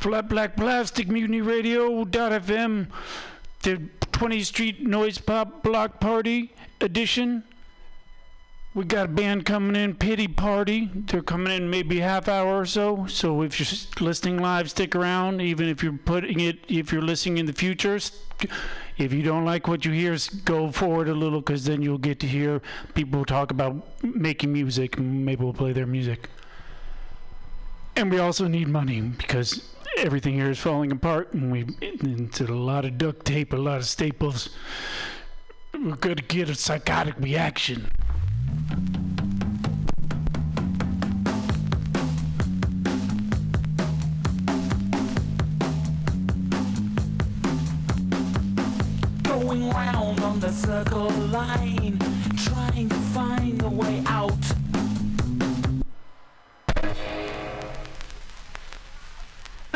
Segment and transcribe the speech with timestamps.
[0.00, 2.86] Flat Black Plastic Mutiny Radio FM,
[3.60, 3.76] the
[4.12, 7.44] 20th Street Noise Pop Block Party edition.
[8.72, 10.88] We got a band coming in, Pity Party.
[10.94, 13.04] They're coming in maybe half hour or so.
[13.08, 15.42] So if you're listening live, stick around.
[15.42, 17.98] Even if you're putting it, if you're listening in the future,
[18.96, 20.16] if you don't like what you hear,
[20.46, 22.62] go forward a little because then you'll get to hear
[22.94, 24.98] people talk about making music.
[24.98, 26.30] Maybe we'll play their music.
[27.96, 29.62] And we also need money because
[29.98, 33.78] everything here is falling apart, and we into a lot of duct tape, a lot
[33.78, 34.50] of staples.
[35.74, 37.90] We're gonna get a psychotic reaction.
[49.22, 51.98] Going round on the circle line,
[52.36, 54.29] trying to find a way out.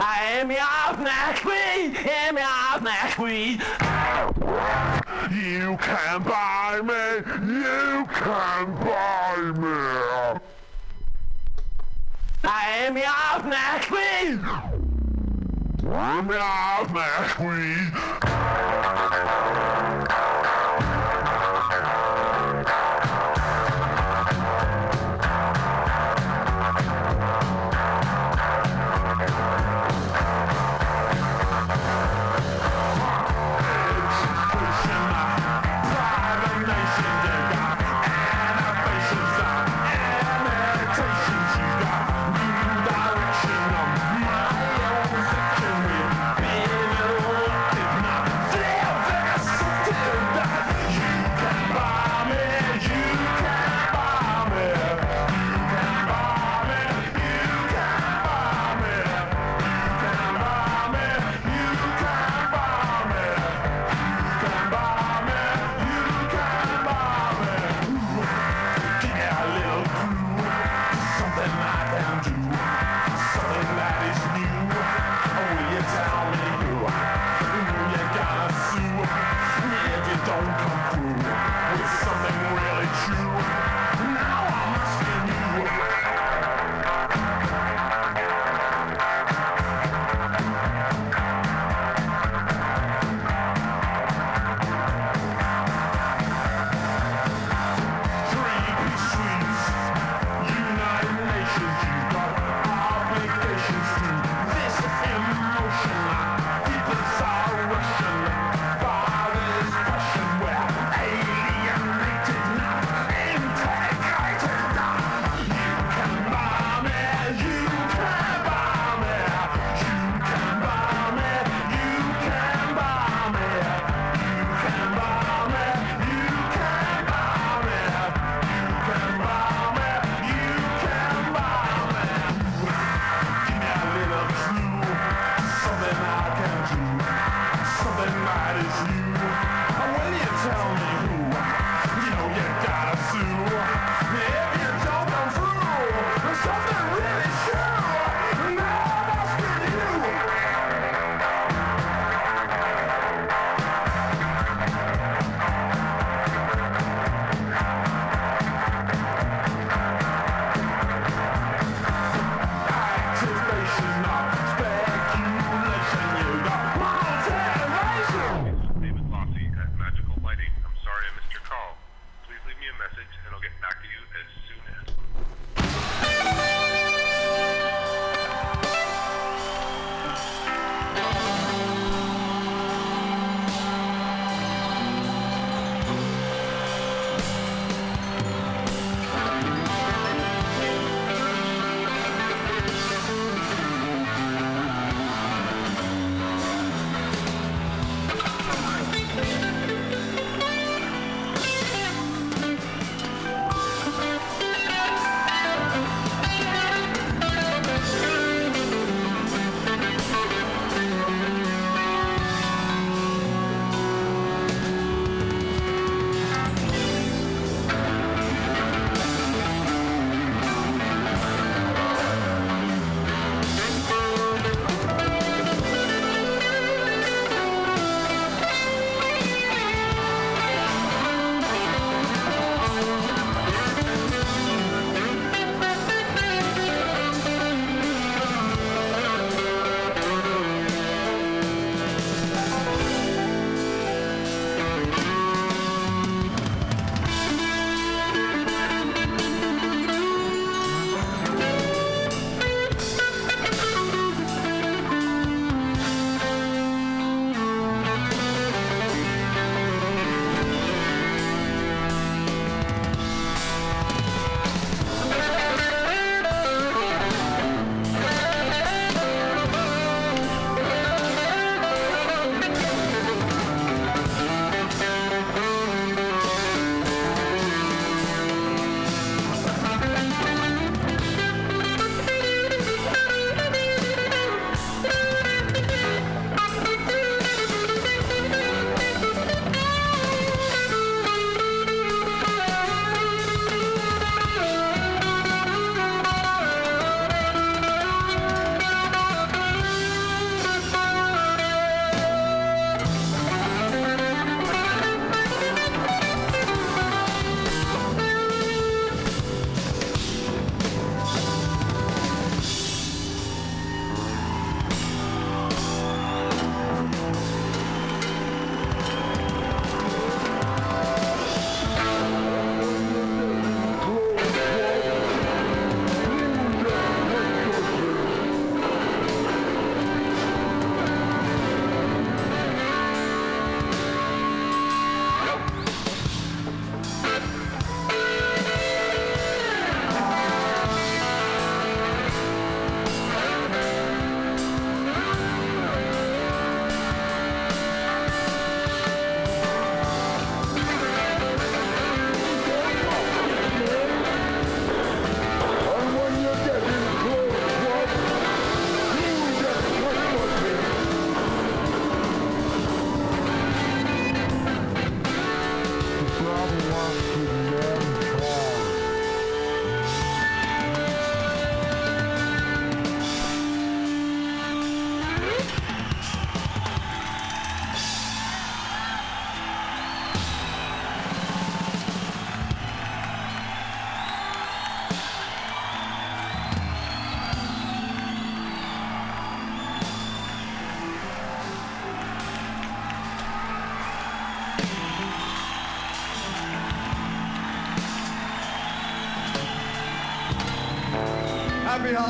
[0.06, 0.58] I am your
[1.40, 2.36] queen, I am
[2.84, 3.58] your queen.
[5.32, 7.22] You can buy me.
[7.40, 9.78] You can buy me.
[12.44, 14.44] I am your queen.
[15.90, 16.84] I'm your
[17.38, 17.92] queen.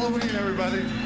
[0.05, 1.04] Halloween, everybody.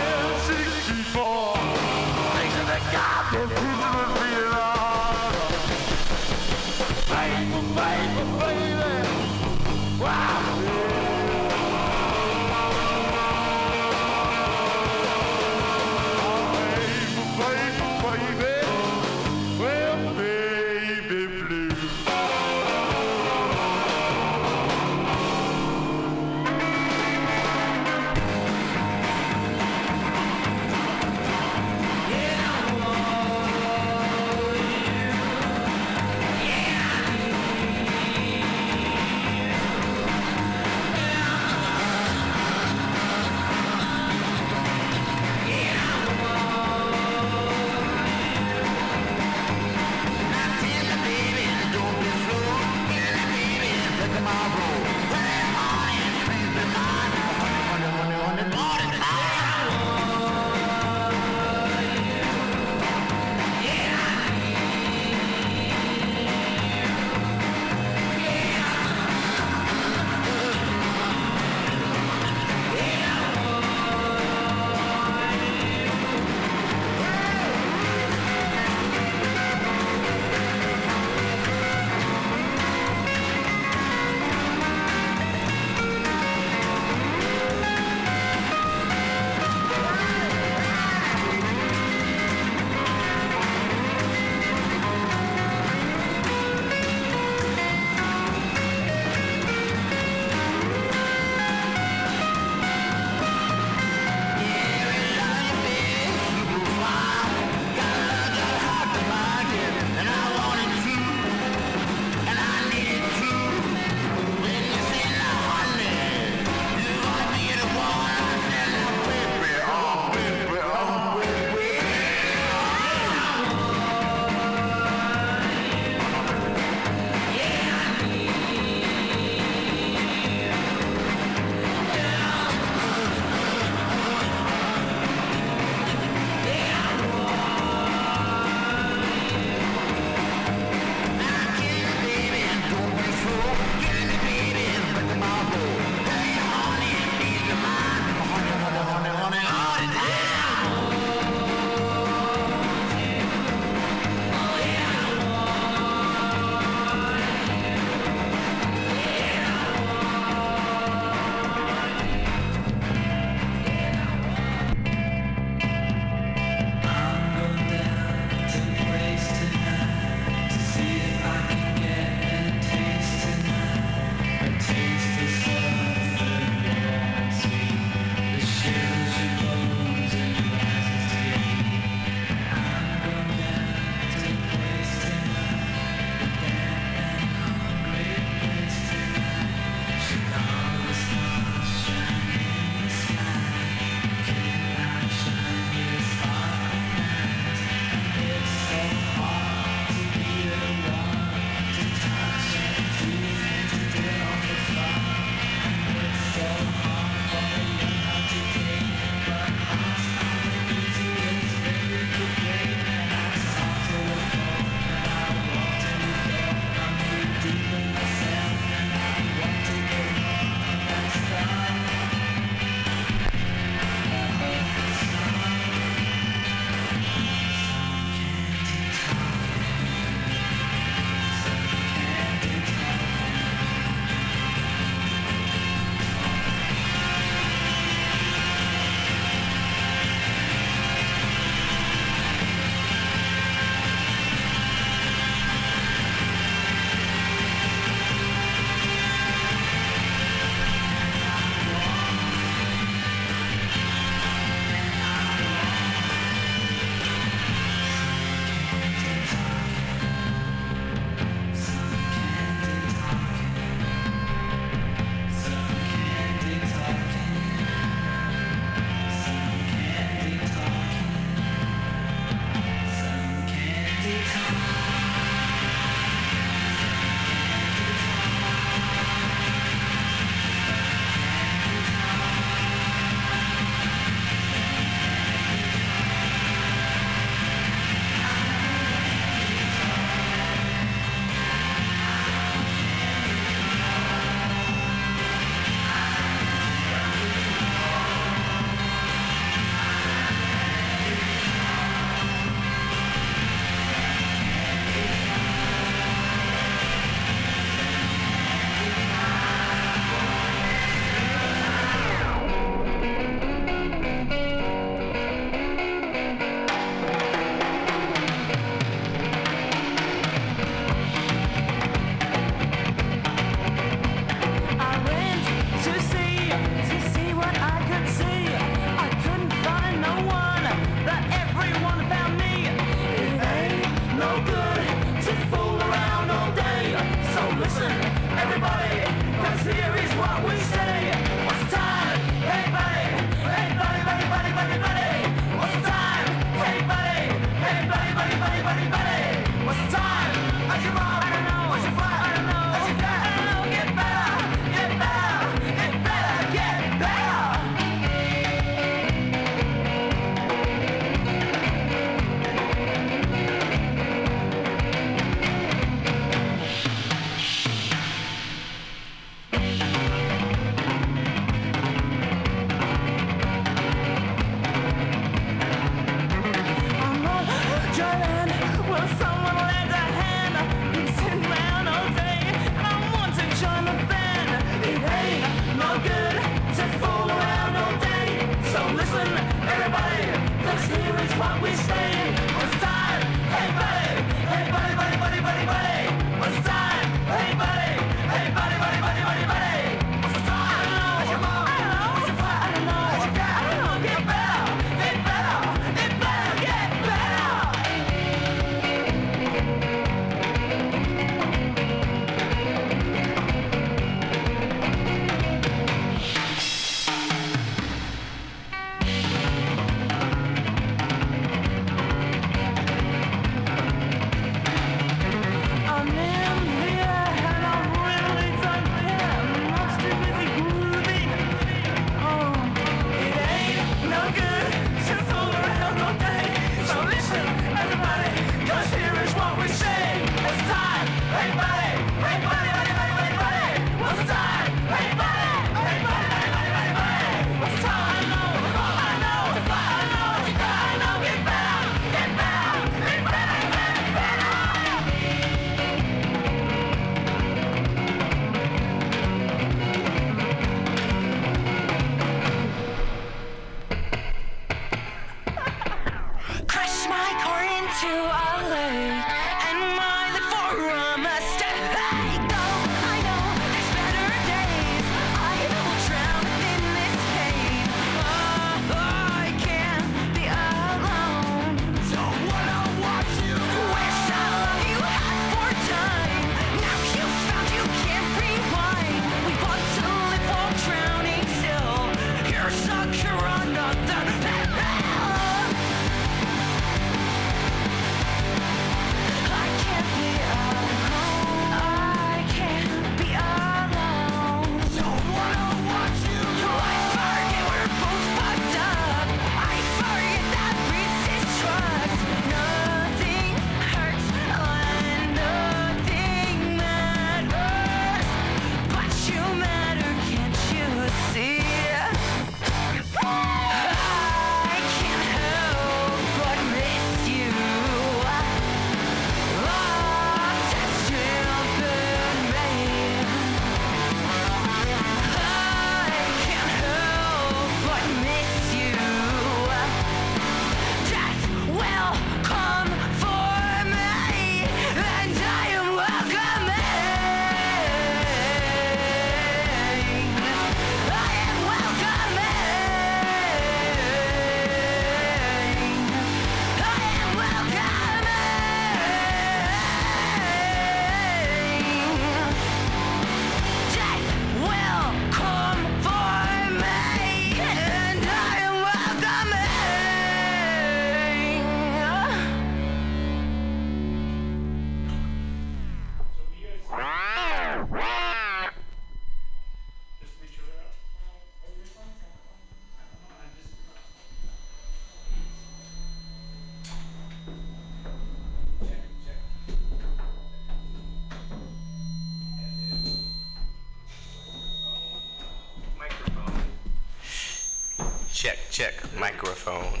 [599.36, 600.00] Microphone.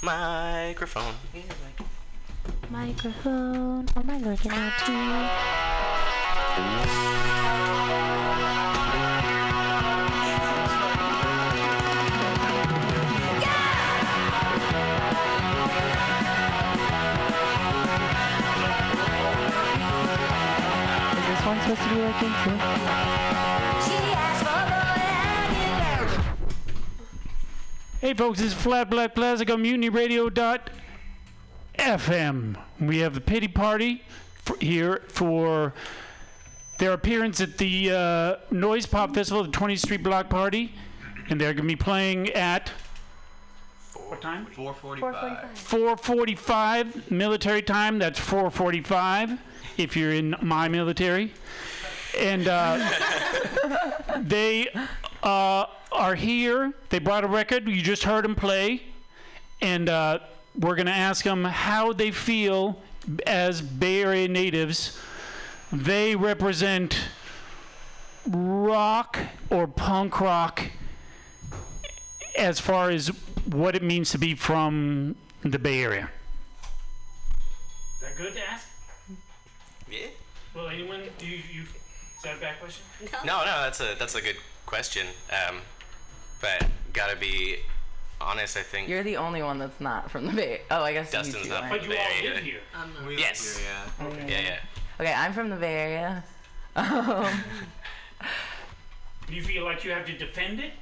[0.00, 1.14] Microphone.
[2.70, 3.88] Microphone.
[3.96, 4.92] Oh my lord, now too.
[21.16, 23.65] Is this one supposed to be working too?
[28.06, 32.56] Hey folks, this is Flat Black Plastic on MutinyRadio.fm.
[32.78, 34.04] We have the pity party
[34.44, 35.74] for here for
[36.78, 40.72] their appearance at the uh, Noise Pop Festival, the 20th Street Block Party,
[41.30, 42.70] and they're going to be playing at
[44.06, 44.46] what time?
[44.52, 45.56] 445.
[45.56, 47.98] 4:45 military time.
[47.98, 49.36] That's 4:45
[49.78, 51.34] if you're in my military,
[52.16, 52.88] and uh,
[54.18, 54.68] they
[55.24, 55.66] uh,
[55.96, 56.72] are here.
[56.90, 57.66] They brought a record.
[57.66, 58.82] You just heard them play,
[59.60, 60.20] and uh,
[60.58, 62.80] we're gonna ask them how they feel
[63.26, 64.98] as Bay Area natives.
[65.72, 66.98] They represent
[68.28, 69.18] rock
[69.50, 70.62] or punk rock
[72.36, 73.08] as far as
[73.46, 76.10] what it means to be from the Bay Area.
[77.94, 78.68] Is that good to ask?
[79.90, 80.08] Yeah.
[80.54, 82.84] Well, anyone, do you, you is that a bad question?
[83.24, 84.36] No, no, that's a that's a good
[84.66, 85.06] question.
[85.30, 85.60] Um,
[86.40, 87.56] but gotta be
[88.20, 88.56] honest.
[88.56, 90.60] I think You're the only one that's not from the Bay.
[90.70, 91.80] Oh, I guess Dustin's you two not aren't.
[91.82, 92.40] from the Bay Area.
[92.40, 92.60] here.
[93.02, 93.58] We live Yes.
[93.58, 93.66] here,
[94.00, 94.26] yeah.
[94.26, 94.58] Yeah, yeah.
[95.00, 96.24] Okay, I'm from the Bay Area.
[96.76, 97.26] Um,
[99.26, 100.72] Do you feel like you have to defend it?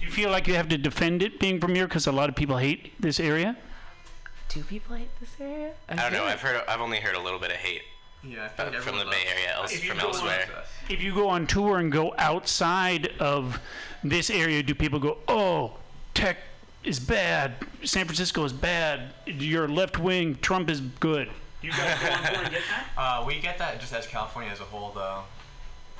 [0.00, 2.28] Do you feel like you have to defend it being from here because a lot
[2.28, 3.56] of people hate this area?
[4.50, 5.72] do people hate this area?
[5.88, 6.24] I don't know.
[6.26, 6.62] I've heard.
[6.68, 7.82] I've only heard a little bit of hate
[8.22, 10.08] Yeah, I feel uh, like from the Bay loves- Area, else If you from go
[10.08, 10.46] on- elsewhere.
[10.60, 10.68] us.
[10.88, 13.58] If you go on tour and go outside of
[14.04, 15.78] this area, do people go, "Oh,
[16.14, 16.36] tech
[16.84, 17.54] is bad.
[17.84, 19.12] San Francisco is bad.
[19.26, 20.38] You're left wing.
[20.42, 21.30] Trump is good."
[21.62, 22.86] You guys go on tour and get that?
[22.96, 25.22] Uh, we get that just as California as a whole, though.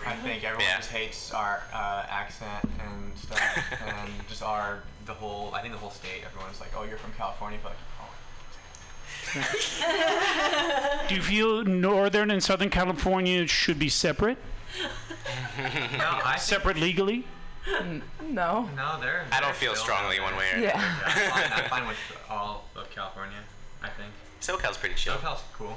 [0.06, 0.76] I think everyone Yeah.
[0.76, 3.40] just hates our uh, accent and stuff,
[3.86, 5.54] and just our the whole.
[5.54, 6.22] I think the whole state.
[6.26, 8.10] Everyone's like, "Oh, you're from California," but like, oh,
[11.08, 14.36] Do you feel Northern and Southern California should be separate?
[15.98, 17.24] no, I Separate legally?
[18.22, 18.68] No.
[18.76, 19.24] no, they're.
[19.30, 20.78] I they're don't feel strongly one way or Yeah.
[20.78, 21.96] Yeah, I'm fine, I'm fine with
[22.28, 23.38] all of California.
[23.82, 24.10] I think.
[24.40, 25.14] SoCal's pretty chill.
[25.14, 25.76] SoCal's cool.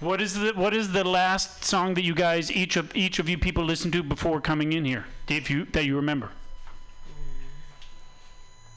[0.00, 3.28] What is the what is the last song that you guys each of each of
[3.28, 5.06] you people listened to before coming in here?
[5.28, 6.30] If you that you remember.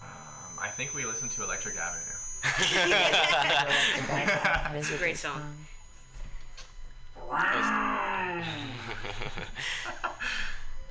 [0.02, 2.04] Um, I think we listened to Electric Avenue.
[4.76, 5.42] It's a great song.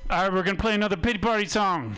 [0.09, 1.95] All right, we're gonna play another pity party song.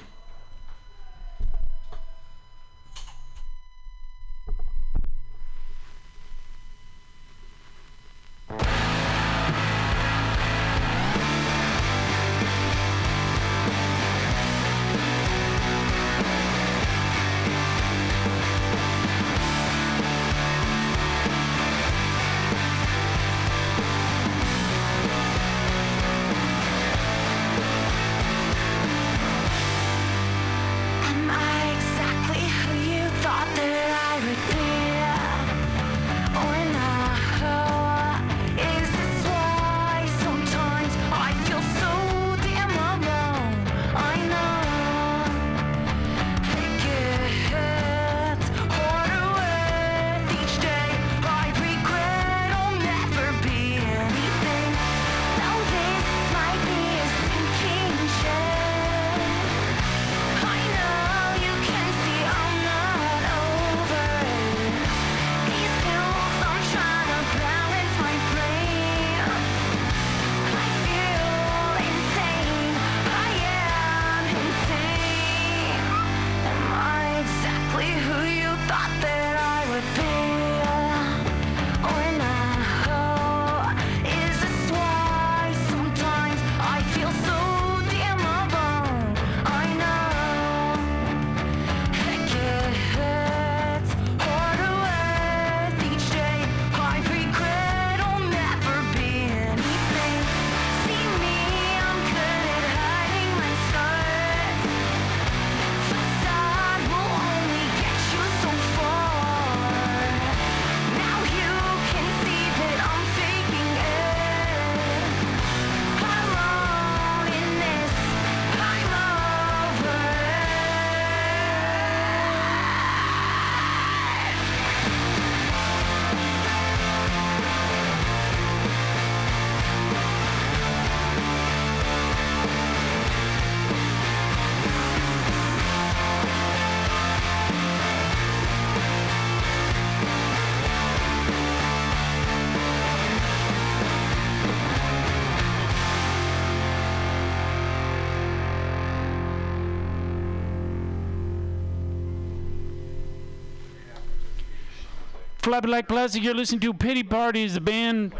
[155.52, 158.16] Flat Black Plastic, you're listening to Pity Party is the band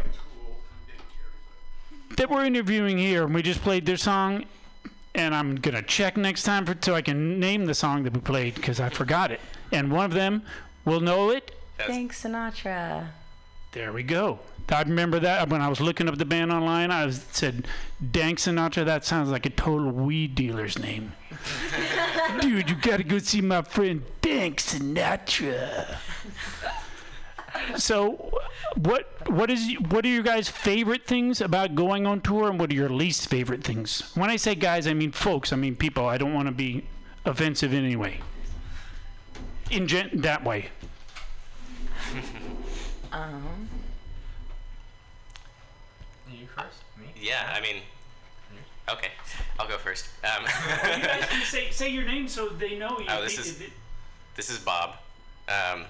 [2.18, 3.24] that we're interviewing here.
[3.24, 4.44] And we just played their song,
[5.14, 8.12] and I'm going to check next time for, so I can name the song that
[8.12, 9.40] we played because I forgot it.
[9.72, 10.42] And one of them
[10.84, 11.52] will know it.
[11.78, 13.06] Thanks, Sinatra.
[13.72, 14.38] There we go.
[14.68, 16.90] I remember that when I was looking up the band online.
[16.90, 17.66] I was, said,
[18.10, 18.84] Dank Sinatra.
[18.84, 21.14] That sounds like a total weed dealer's name.
[22.42, 25.96] Dude, you gotta go see my friend Dank Sinatra.
[27.76, 28.30] So,
[28.76, 32.70] what what is what are your guys' favorite things about going on tour, and what
[32.70, 34.10] are your least favorite things?
[34.14, 35.52] When I say guys, I mean folks.
[35.52, 36.06] I mean people.
[36.06, 36.84] I don't want to be
[37.24, 38.20] offensive in any way.
[39.70, 40.68] In gen- that way.
[43.12, 43.68] Um,
[46.30, 46.78] You first?
[46.98, 47.04] Me?
[47.20, 47.82] Yeah, I mean,
[48.88, 49.08] okay,
[49.60, 50.06] I'll go first.
[50.24, 50.44] Um,
[50.98, 53.04] you guys can say say your name so they know you.
[53.10, 53.62] Oh, this is-
[54.34, 54.96] this is Bob,
[55.46, 55.84] um,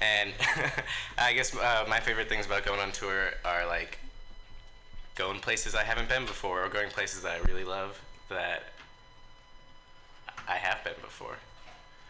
[0.00, 0.32] and
[1.18, 3.98] I guess uh, my favorite things about going on tour are like
[5.14, 8.64] going places I haven't been before, or going places that I really love that
[10.48, 11.36] I have been before.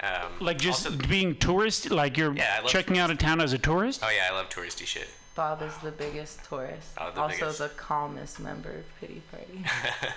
[0.01, 3.41] Um, like just also- being tourist, like you're Yeah, I love checking out a town
[3.41, 4.01] as a tourist.
[4.05, 5.09] oh yeah, I love touristy shit.
[5.35, 6.89] Bob is the biggest tourist.
[6.99, 7.59] Oh, the also biggest.
[7.61, 9.65] the calmest member of Pity Party.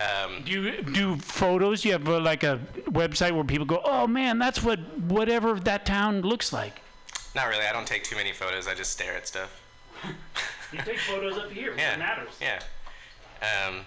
[0.00, 1.84] Um, Do you do photos?
[1.84, 2.58] You have uh, like a
[2.88, 6.80] website where people go, "Oh man, that's what whatever that town looks like."
[7.34, 7.64] Not really.
[7.64, 8.66] I don't take too many photos.
[8.66, 9.62] I just stare at stuff.
[10.72, 11.74] You take photos up here.
[11.76, 11.94] Yeah.
[11.94, 12.30] It matters.
[12.40, 12.60] Yeah.
[13.42, 13.80] Um,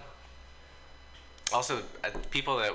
[1.54, 2.74] also, uh, people that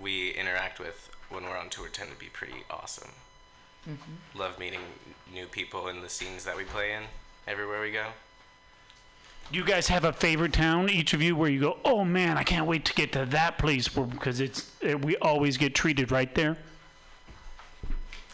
[0.00, 3.10] we interact with when we're on tour tend to be pretty awesome.
[4.36, 4.80] Love meeting
[5.32, 7.02] new people in the scenes that we play in
[7.48, 8.06] everywhere we go.
[9.50, 12.38] Do you guys have a favorite town, each of you, where you go, "Oh man,
[12.38, 16.12] I can't wait to get to that place," because it's uh, we always get treated
[16.12, 16.56] right there.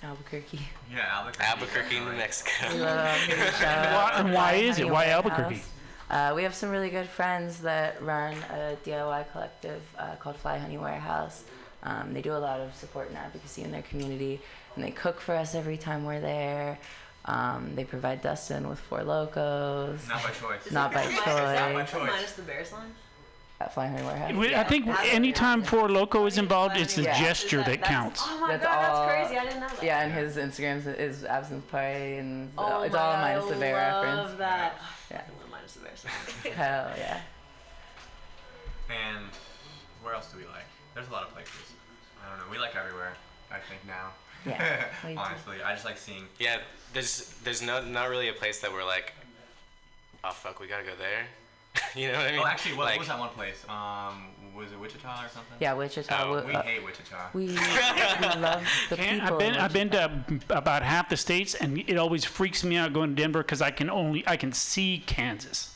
[0.02, 0.60] Albuquerque.
[0.92, 1.44] Yeah, Albuquerque.
[1.44, 2.50] Albuquerque, New Mexico.
[2.72, 3.64] We love Albuquerque.
[3.64, 4.88] And why- and why is it?
[4.88, 5.62] Why Albuquerque?
[6.10, 10.56] Uh, we have some really good friends that run a DIY collective uh, called Fly
[10.56, 11.44] Honey Warehouse.
[11.82, 14.40] Um, they do a lot of support and advocacy in their community,
[14.74, 16.78] and they cook for us every time we're there.
[17.26, 20.08] Um, they provide Dustin with Four Lokos.
[20.08, 20.72] Not by choice.
[20.72, 21.90] Not by Not by choice.
[21.90, 22.10] choice.
[22.10, 22.90] Minus the Bear's line?
[23.60, 24.32] At Fly Honey Warehouse.
[24.34, 27.18] We- I think anytime Four Loko is involved, it's the Yeah.
[27.18, 28.22] gesture that That's- counts.
[28.24, 29.38] Oh my That's god, all- that's crazy.
[29.40, 29.82] I didn't know that.
[29.82, 33.74] Yeah, and his Instagram is absence party, and Oh it's all God, minus the bear
[33.74, 34.06] reference.
[34.06, 34.28] I reference.
[34.28, 34.74] love that.
[35.10, 35.16] Yeah.
[35.16, 36.04] I love Minus the Bear's
[36.44, 36.52] line.
[36.54, 37.20] Hell yeah.
[38.90, 39.26] And
[40.02, 40.64] where else do we like?
[40.94, 41.52] There's a lot of places.
[42.24, 42.44] I don't know.
[42.52, 43.14] We like everywhere.
[43.50, 44.12] I think now.
[44.46, 44.84] Yeah.
[45.16, 46.28] Honestly, I just like seeing.
[46.38, 46.58] Yeah,
[46.92, 49.14] there's there's no not really a place that we're like,
[50.22, 51.26] oh fuck, we gotta go there.
[51.96, 52.40] you know what I mean?
[52.40, 53.64] oh, actually, what, like, what was that one place?
[53.68, 54.24] Um,
[54.56, 55.56] was it Wichita or something?
[55.60, 56.16] Yeah, Wichita.
[56.24, 57.28] Oh, we- we uh, hate Wichita.
[57.32, 59.34] We, we love the Can't- people.
[59.34, 62.92] I've been I've been to about half the states, and it always freaks me out
[62.92, 65.74] going to Denver because I can only I can see Kansas.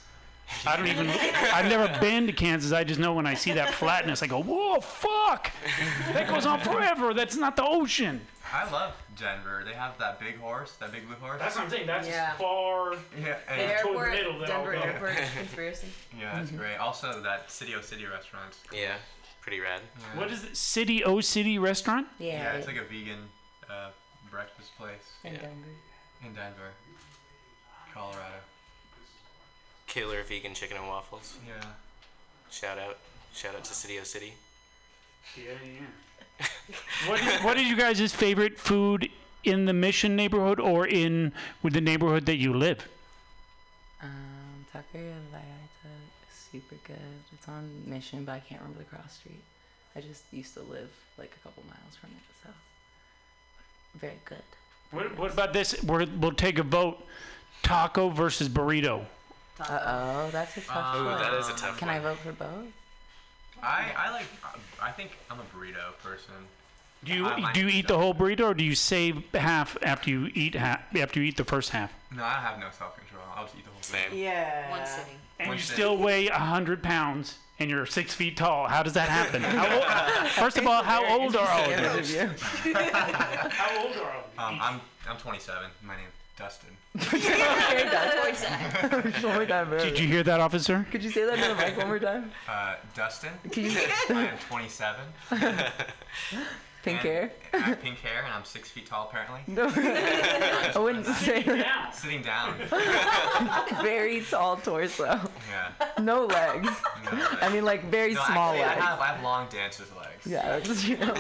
[0.67, 1.09] I don't even.
[1.09, 2.73] I've never been to Kansas.
[2.73, 5.51] I just know when I see that flatness, I go, "Whoa, fuck!
[6.13, 7.15] That goes on forever.
[7.15, 8.21] That's not the ocean."
[8.53, 9.63] I love Denver.
[9.65, 11.39] They have that big horse, that big blue horse.
[11.41, 11.87] That's what I'm saying.
[11.87, 12.33] That's Yeah.
[12.35, 12.93] far.
[12.95, 12.99] Yeah,
[13.47, 14.81] The and- airport, middle that I'll Denver go.
[14.81, 15.89] airport conspiracy.
[16.19, 16.77] yeah, that's great.
[16.77, 18.55] Also, that City O City restaurant.
[18.71, 18.97] yeah,
[19.41, 19.81] pretty rad.
[19.99, 20.21] Yeah.
[20.21, 20.57] What is it?
[20.57, 22.09] City O City restaurant?
[22.19, 23.31] Yeah, Yeah, it's like a vegan
[23.71, 23.91] uh,
[24.31, 25.41] breakfast place in Yeah.
[25.41, 25.69] Denver.
[26.25, 26.71] in Denver,
[27.95, 28.41] Colorado.
[29.87, 31.39] Killer vegan chicken and waffles.
[31.47, 31.55] Yeah.
[32.51, 32.99] Shout out,
[33.35, 34.35] shout out to City O City.
[35.37, 35.87] Yeah, yeah.
[37.07, 39.09] what is what is you guys' favorite food
[39.45, 42.89] in the Mission neighborhood or in with the neighborhood that you live?
[44.03, 45.93] Um, Taqueria Vallarta
[46.29, 46.97] is super good.
[47.33, 49.43] It's on Mission, but I can't remember the cross street.
[49.95, 52.49] I just used to live like a couple miles from it, so
[53.99, 54.43] very good.
[54.91, 55.83] What, what about this?
[55.83, 56.99] We're, we'll take a vote.
[57.63, 59.05] Taco versus burrito.
[59.61, 59.79] Uh
[60.27, 61.19] oh, that's a tough Ooh, one.
[61.21, 61.97] that is a tough Can one.
[61.97, 62.67] I vote for both?
[63.63, 64.27] I I like.
[64.83, 66.35] I think I'm a burrito person.
[67.05, 70.11] Do you I do you eat the whole burrito or do you save half after
[70.11, 71.93] you eat half after you eat the first half?
[72.15, 73.23] No, I have no self control.
[73.35, 74.11] I'll just eat the whole Same.
[74.11, 74.19] thing.
[74.21, 74.71] Yeah.
[74.71, 75.15] One sitting.
[75.39, 75.75] And One you sitting.
[75.75, 78.67] still weigh hundred pounds and you're six feet tall.
[78.69, 79.43] How does that happen?
[79.43, 82.21] How old, first of all, how old are all of you?
[82.75, 85.71] How old are all Um, I'm I'm 27.
[85.83, 86.09] My name's
[86.39, 86.71] Dustin.
[86.97, 89.79] okay, that's one more time, bro.
[89.79, 90.87] Did you hear that, officer?
[90.91, 92.31] Could you say that in the mic one more time?
[92.49, 93.31] Uh, Dustin.
[93.51, 93.71] Can you
[94.11, 95.01] I am 27.
[96.83, 97.33] pink and hair?
[97.53, 99.41] I have pink hair, and I'm six feet tall apparently.
[99.47, 101.95] No, I wouldn't say that.
[101.95, 102.55] Sitting down.
[103.83, 105.05] Very tall torso.
[105.51, 106.03] Yeah.
[106.03, 106.69] No legs.
[107.05, 108.85] No, I mean, like very no, small actually, I legs.
[108.85, 110.27] have, I have long dancer's legs.
[110.27, 111.15] Yeah, that's, you know.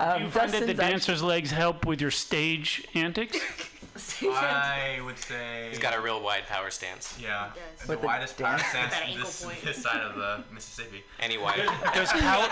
[0.00, 3.38] Um, Do you find that the Dustin's act- dancer's legs help with your stage antics?
[4.02, 4.34] Station.
[4.34, 5.66] I would say.
[5.70, 7.16] He's got a real wide power stance.
[7.20, 7.50] Yeah.
[7.54, 7.86] does.
[7.86, 11.02] The With the widest power stance That ankle this, this side of the Mississippi.
[11.20, 11.56] Any wide.
[11.94, 12.48] Does power,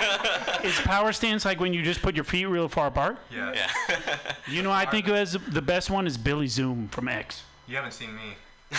[0.64, 3.18] is power stance like when you just put your feet real far apart?
[3.34, 3.52] Yeah.
[3.54, 4.16] yeah.
[4.48, 7.42] You know, I think who has the best one is Billy Zoom from X.
[7.66, 8.22] You haven't seen me.
[8.70, 8.76] You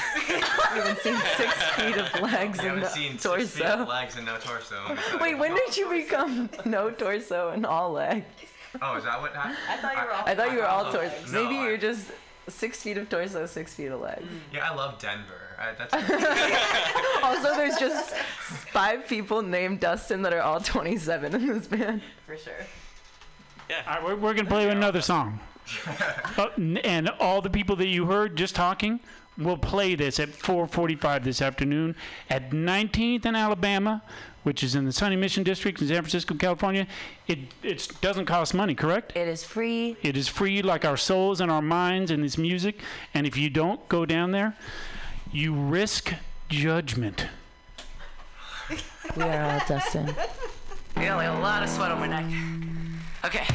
[0.82, 3.82] haven't seen six feet of legs You and haven't no seen six feet torso.
[3.84, 4.76] of legs and no torso.
[4.88, 8.26] let me tell Wait, when did you become no torso and all legs?
[8.82, 9.58] Oh, is that what happened?
[9.68, 10.24] I thought you were all.
[10.28, 11.16] I thought you were all torso.
[11.32, 12.12] no, Maybe I- you're just
[12.52, 14.26] six feet of torso, six feet of legs.
[14.54, 15.34] Yeah, I love Denver.
[15.58, 15.94] I, that's
[17.24, 18.16] Also, there's just
[18.72, 22.02] five people named Dustin that are all 27 in this band.
[22.26, 22.54] for sure.
[23.70, 23.82] Yeah.
[23.88, 25.40] All right, we're, we're gonna play another song,
[26.38, 29.00] Uh, n- and all the people that you heard just talking
[29.38, 31.96] will play this at 4:45 this afternoon
[32.30, 34.02] at 19th and Alabama,
[34.44, 36.88] which is in the Sunny Mission District in San Francisco, California.
[37.28, 39.16] It it doesn't cost money, correct?
[39.16, 39.98] It is free.
[40.02, 42.80] It is free, like our souls and our minds and this music.
[43.14, 44.56] And if you don't go down there,
[45.32, 46.14] you risk
[46.50, 47.28] judgment.
[49.16, 50.14] We are all Dustin.
[50.96, 52.26] I got a lot of sweat on my neck.
[53.26, 53.46] Okay.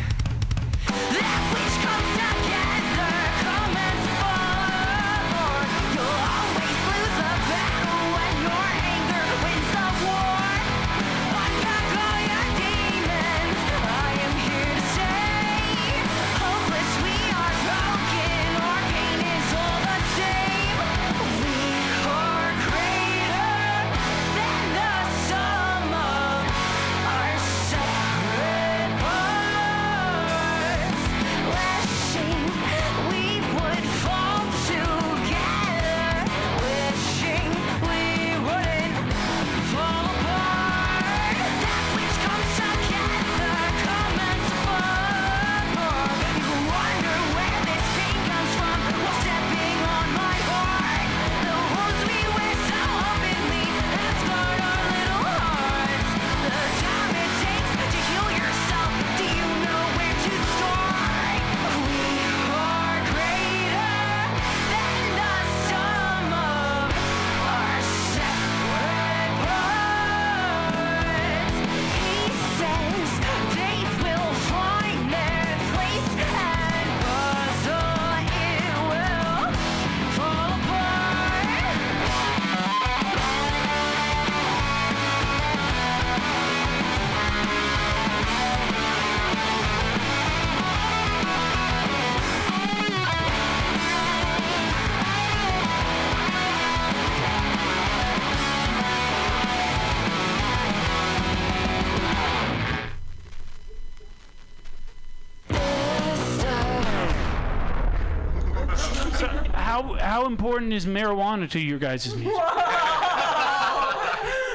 [110.34, 112.32] Important is marijuana to your guys' music?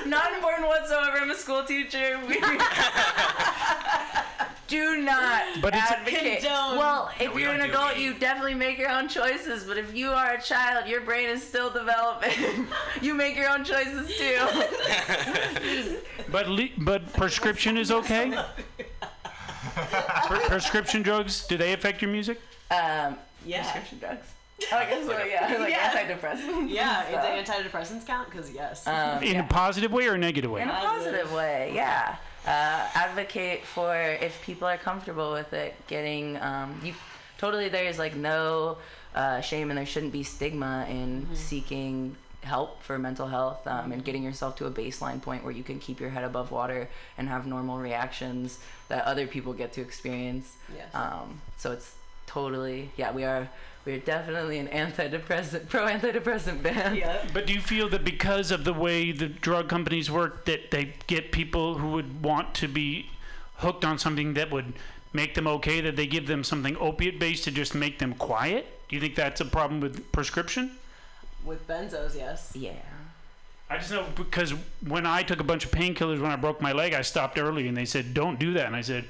[0.05, 1.17] Not important whatsoever.
[1.21, 2.19] I'm a school teacher.
[2.27, 2.33] We
[4.67, 6.41] do not But it's- advocate.
[6.41, 6.77] Condone.
[6.77, 8.03] Well, if we you're an adult, weed.
[8.03, 9.63] you definitely make your own choices.
[9.63, 12.67] But if you are a child, your brain is still developing.
[13.01, 14.39] you make your own choices too.
[16.31, 18.31] But le- but prescription is okay.
[20.27, 22.39] Pre- prescription drugs do they affect your music?
[22.71, 23.15] Um,
[23.45, 23.61] Yeah.
[23.61, 24.25] prescription drugs.
[24.71, 25.11] I guess so.
[25.25, 25.91] Yeah, like Yeah.
[25.91, 26.69] antidepressants.
[26.69, 27.03] Yeah,
[27.35, 28.29] and do antidepressants count?
[28.29, 28.85] Because yes.
[28.87, 29.45] Um, In yeah.
[29.45, 30.61] a positive way or a negative way?
[30.61, 32.15] in a positive way yeah
[32.45, 36.93] uh, advocate for if people are comfortable with it getting um, you
[37.37, 38.77] totally there's like no
[39.15, 44.03] uh, shame and there shouldn't be stigma in seeking help for mental health um, and
[44.05, 47.27] getting yourself to a baseline point where you can keep your head above water and
[47.27, 50.93] have normal reactions that other people get to experience Yes.
[50.95, 51.95] um, so it's
[52.27, 53.49] totally yeah we are
[53.89, 57.25] we're definitely an antidepressant pro antidepressant band yeah.
[57.33, 60.93] But do you feel that because of the way the drug companies work, that they
[61.07, 63.09] get people who would want to be
[63.57, 64.73] hooked on something that would
[65.11, 68.67] make them okay, that they give them something opiate based to just make them quiet?
[68.87, 70.77] Do you think that's a problem with prescription?
[71.43, 72.51] With benzos, yes.
[72.55, 72.73] yeah
[73.71, 74.53] I just know because
[74.85, 77.67] when I took a bunch of painkillers when I broke my leg, I stopped early
[77.67, 78.65] and they said, don't do that.
[78.65, 79.05] And I said,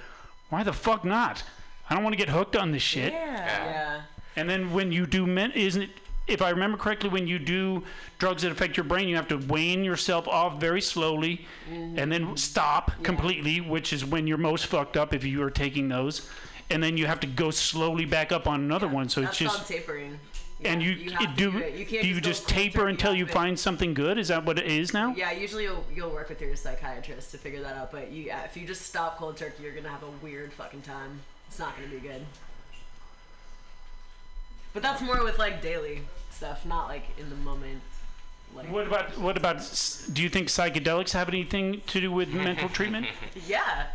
[0.49, 1.43] why the fuck not?
[1.89, 3.13] I don't want to get hooked on this shit.
[3.13, 3.45] Yeah.
[3.45, 4.01] yeah.
[4.39, 5.89] And then when you do, men- isn't it,
[6.27, 7.83] if I remember correctly, when you do
[8.19, 12.37] drugs that affect your brain, you have to wane yourself off very slowly and then
[12.37, 16.29] stop completely, which is when you're most fucked up if you are taking those.
[16.69, 19.09] And then you have to go slowly back up on another one.
[19.09, 19.71] So That's it's called just.
[19.71, 20.19] tapering.
[20.63, 21.57] And you, you do, do.
[21.57, 24.17] You do you just just taper until you find something good?
[24.19, 25.15] Is that what it is now?
[25.15, 27.91] Yeah, usually you'll, you'll work with your psychiatrist to figure that out.
[27.91, 30.81] But you, yeah, if you just stop cold turkey, you're gonna have a weird fucking
[30.81, 31.21] time.
[31.47, 32.23] It's not gonna be good.
[34.79, 37.81] But that's more with like daily stuff, not like in the moment.
[38.55, 39.57] Like What about what about?
[40.13, 43.07] Do you think psychedelics have anything to do with mental treatment?
[43.45, 43.87] yeah,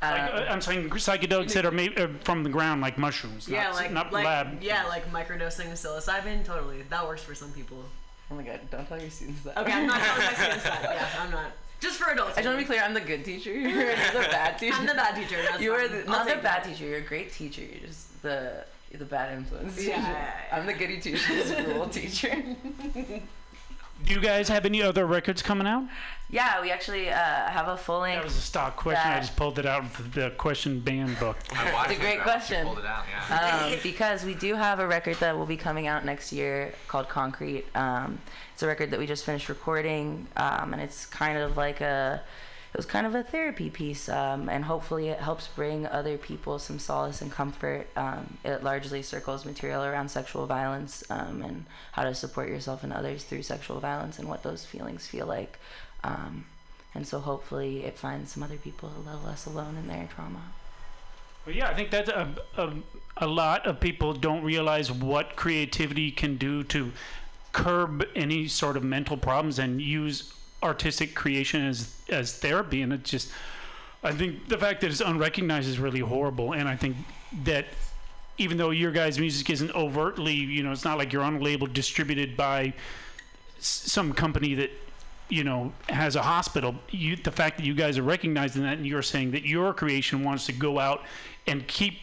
[0.00, 3.64] Like, uh, I'm saying psychedelics that are made uh, from the ground, like mushrooms, yeah,
[3.64, 4.62] not, like not like lab.
[4.62, 6.42] yeah, like microdosing psilocybin.
[6.42, 7.84] Totally, that works for some people.
[8.30, 9.58] Oh my god, don't tell your students that.
[9.58, 10.82] Okay, I'm not telling my students that.
[10.94, 11.50] Yeah, I'm not.
[11.80, 12.38] Just for adults.
[12.38, 12.82] I just want to be clear.
[12.82, 13.52] I'm the good teacher.
[13.52, 14.74] You're the bad teacher.
[14.74, 15.36] I'm the bad teacher.
[15.42, 15.90] That's you are fine.
[15.92, 16.64] the, I'll not the bad that.
[16.64, 16.86] teacher.
[16.86, 17.60] You're a great teacher.
[17.60, 19.82] You're just the you're the bad influence.
[19.82, 20.56] Yeah, yeah, yeah.
[20.56, 22.44] I'm the goody two shoes rule teacher.
[24.04, 25.84] Do you guys have any other records coming out?
[26.28, 28.16] yeah, we actually uh, have a full length.
[28.16, 28.34] That length.
[28.34, 29.10] was a stock question.
[29.10, 31.36] I just pulled it out of the question band book.
[31.88, 32.66] It's a great question.
[32.66, 33.68] Pulled it out, yeah.
[33.72, 37.08] um, because we do have a record that will be coming out next year called
[37.08, 37.64] Concrete.
[37.76, 38.18] Um,
[38.52, 42.22] it's a record that we just finished recording, um, and it's kind of like a
[42.76, 46.58] it was kind of a therapy piece, um, and hopefully it helps bring other people
[46.58, 47.86] some solace and comfort.
[47.96, 52.92] Um, it largely circles material around sexual violence um, and how to support yourself and
[52.92, 55.58] others through sexual violence and what those feelings feel like.
[56.04, 56.44] Um,
[56.94, 60.42] and so hopefully it finds some other people a little less alone in their trauma.
[61.46, 62.74] Well, yeah, I think that a, a,
[63.16, 66.92] a lot of people don't realize what creativity can do to
[67.52, 72.82] curb any sort of mental problems and use artistic creation as as therapy.
[72.82, 73.30] And it just,
[74.02, 76.52] I think the fact that it's unrecognized is really horrible.
[76.52, 76.96] And I think
[77.44, 77.66] that
[78.38, 81.40] even though your guys' music isn't overtly, you know, it's not like you're on a
[81.40, 82.74] label distributed by
[83.58, 84.70] some company that
[85.28, 88.86] you know has a hospital you the fact that you guys are recognizing that and
[88.86, 91.02] you're saying that your creation wants to go out
[91.46, 91.98] and keep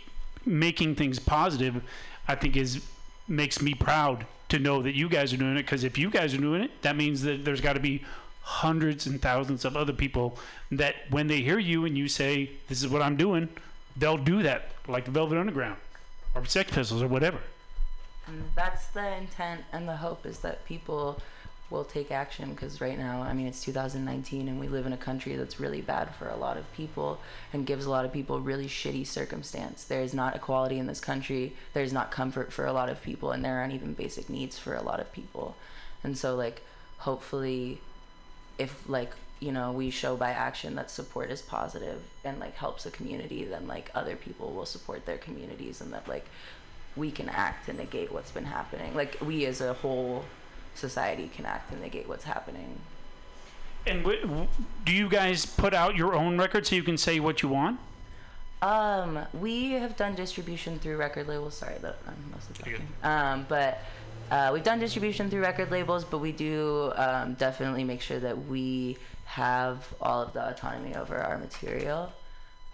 [0.46, 1.82] making things positive
[2.28, 2.84] i think is
[3.28, 6.34] makes me proud to know that you guys are doing it because if you guys
[6.34, 8.04] are doing it that means that there's got to be
[8.44, 10.38] hundreds and thousands of other people
[10.72, 13.48] that when they hear you and you say this is what i'm doing
[13.98, 15.78] they'll do that like the velvet underground
[16.36, 17.40] or sex pistols or whatever
[18.30, 21.20] mm, that's the intent and the hope is that people
[21.74, 24.98] will take action because right now, I mean, it's 2019 and we live in a
[24.98, 27.20] country that's really bad for a lot of people
[27.52, 29.84] and gives a lot of people really shitty circumstance.
[29.84, 31.56] There is not equality in this country.
[31.74, 34.76] There's not comfort for a lot of people and there aren't even basic needs for
[34.76, 35.56] a lot of people.
[36.04, 36.62] And so, like,
[37.00, 37.82] hopefully,
[38.58, 42.86] if like you know we show by action that support is positive and like helps
[42.86, 46.26] a community then like other people will support their communities and that like
[46.96, 48.94] we can act and negate what's been happening.
[48.96, 50.26] Like we as a whole
[50.76, 52.80] society can act and negate what's happening.
[53.86, 54.48] And w- w-
[54.86, 57.80] do you guys put out your own record so you can say what you want?
[58.62, 61.56] Um we have done distribution through record labels.
[61.56, 62.88] Sorry that i'm mostly talking.
[63.04, 63.80] Um but
[64.32, 68.46] uh, we've done distribution through record labels, but we do um, definitely make sure that
[68.48, 72.12] we have all of the autonomy over our material.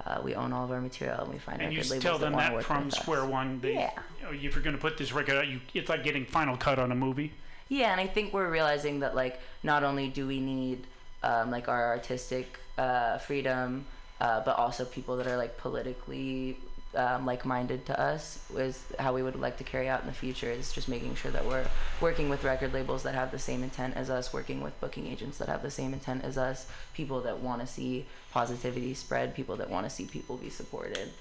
[0.06, 2.04] Uh, we own all of our material, and we find and you record s- labels
[2.04, 2.96] tell them wanna that from us.
[2.96, 3.92] square one they, Yeah.
[4.20, 6.56] you know, if you're going to put this record out you it's like getting final
[6.56, 7.34] cut on a movie
[7.68, 10.86] Yeah, and I think we're realizing that like not only do we need
[11.22, 13.86] um, like our artistic uh, freedom,
[14.22, 16.58] uh, but also people that are like politically
[17.00, 20.50] um, like-minded to us is how we would like to carry out in the future
[20.50, 21.66] is just making sure that we're
[22.02, 25.38] working with record labels that have the same intent as us working with booking agents
[25.38, 29.56] that have the same intent as us people that want to see positivity spread people
[29.56, 31.12] that want to see people be supported.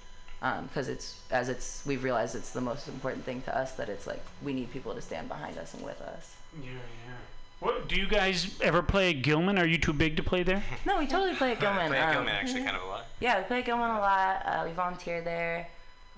[0.41, 4.07] Because it's as it's we've realized it's the most important thing to us that it's
[4.07, 6.35] like we need people to stand behind us and with us.
[6.63, 7.15] Yeah yeah
[7.61, 9.59] what, do you guys ever play at Gilman?
[9.59, 10.63] Are you too big to play there?
[10.87, 11.89] No, we totally play at Gilman.
[11.89, 13.07] Play at um, Gilman actually kind of a lot.
[13.21, 14.43] Yeah, we play at Gilman a lot.
[14.47, 15.69] Uh, we volunteer there.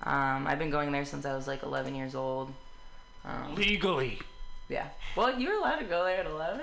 [0.03, 2.51] Um, I've been going there since I was like 11 years old.
[3.25, 4.19] Um, Legally.
[4.69, 4.87] yeah.
[5.15, 6.61] Well, you were allowed to go there at 11.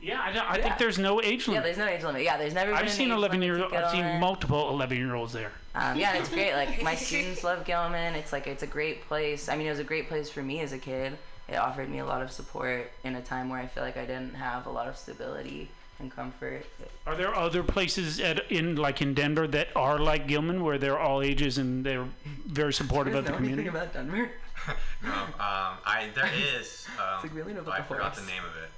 [0.00, 0.62] Yeah, I, don't- I Yeah.
[0.62, 1.60] think there's no age limit.
[1.60, 2.22] Yeah, there's no age limit.
[2.22, 5.14] Yeah, there's never been I've an seen 11 year to I've seen multiple 11 year
[5.14, 5.52] olds there.
[5.74, 6.54] Um, yeah, and it's great.
[6.54, 8.14] Like my students love Gilman.
[8.14, 9.48] It's like it's a great place.
[9.48, 11.18] I mean, it was a great place for me as a kid.
[11.50, 14.04] It offered me a lot of support in a time where I feel like I
[14.06, 16.64] didn't have a lot of stability and comfort.
[17.06, 20.98] Are there other places at in like in Denver that are like Gilman where they're
[20.98, 22.06] all ages and they're
[22.46, 23.68] very supportive of the community?
[23.68, 24.30] about Denver?
[25.02, 26.28] No, um, I there
[26.60, 26.86] is.
[26.98, 28.70] Um, like really know about I the forgot the name of it.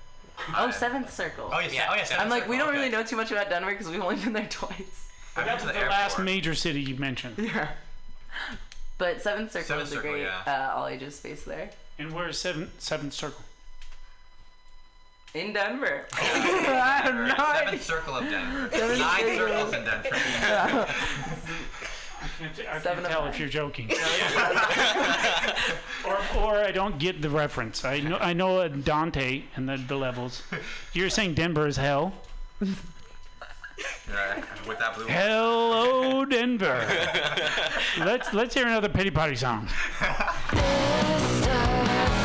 [0.56, 1.50] Oh, I- Seventh Circle.
[1.52, 3.50] Oh, yeah, se- oh, yeah, I'm Seventh like, we don't really know too much about
[3.50, 5.10] Denver because we've only been there twice.
[5.36, 7.36] I've been That's to the the last major city you mentioned.
[7.36, 7.68] Yeah.
[8.98, 10.70] But Seventh Circle Seventh is a Circle, great yeah.
[10.72, 11.70] uh, all ages space there.
[11.98, 13.44] And where's seventh seventh circle?
[15.34, 16.06] In Denver.
[16.14, 17.80] Oh, I have no Seventh idea.
[17.80, 18.68] circle of Denver.
[18.76, 19.36] Seventh Nine circle.
[19.48, 20.08] circles in Denver.
[20.12, 20.86] I
[22.38, 23.30] can't, I can't of tell nine.
[23.30, 23.90] if you're joking.
[26.04, 27.84] or, or I don't get the reference.
[27.84, 30.42] I know I know uh, Dante and the, the levels.
[30.92, 32.12] You're saying Denver is hell.
[34.10, 35.06] Yeah, with that blue.
[35.06, 36.86] Hello, Denver.
[37.98, 39.68] let's let's hear another pity party song.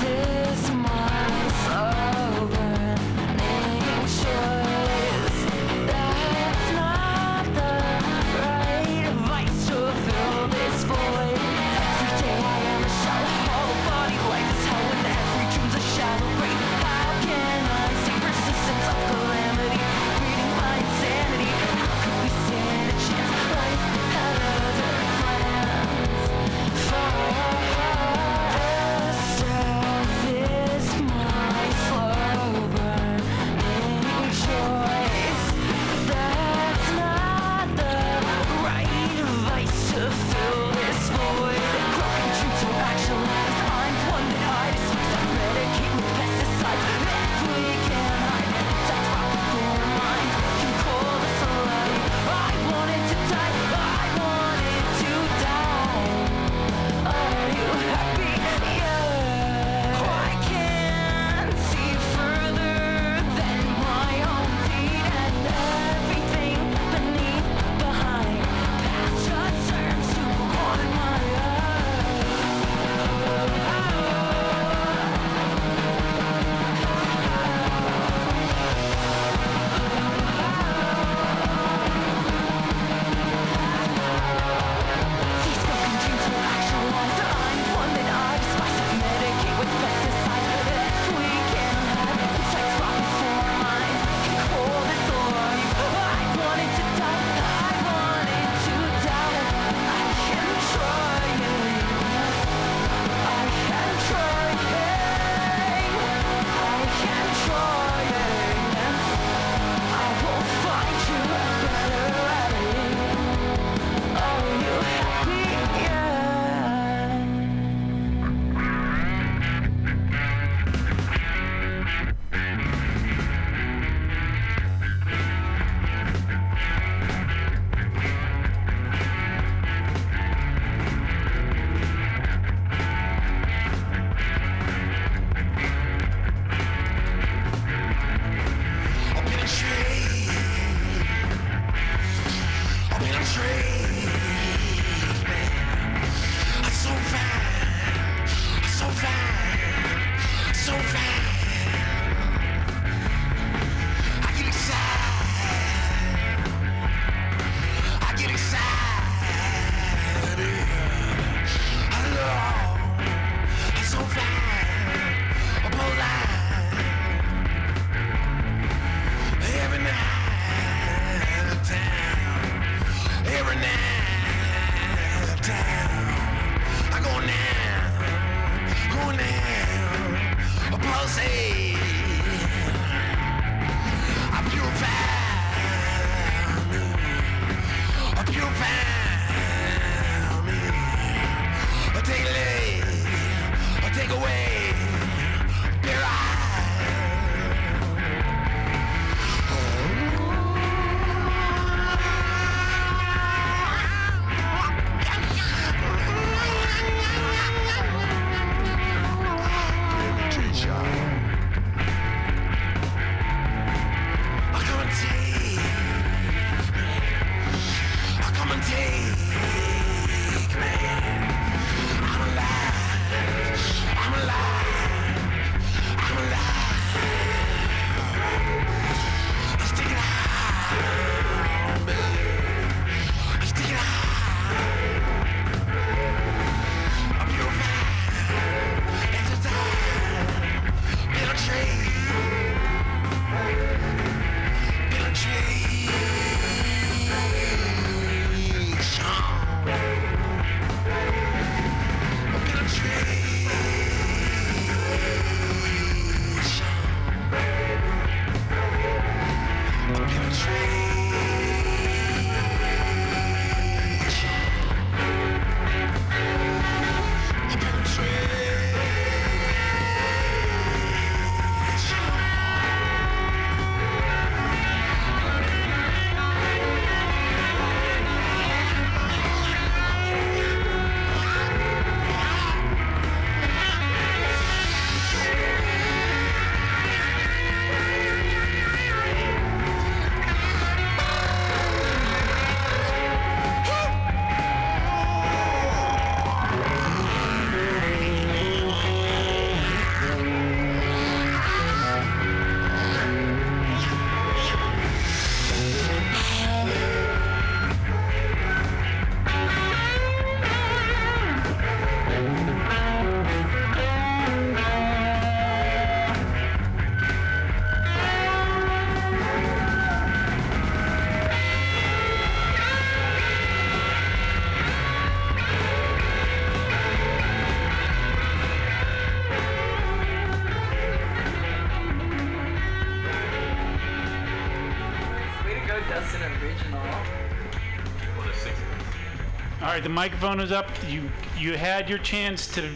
[339.88, 340.70] the microphone is up.
[340.90, 342.70] You you had your chance to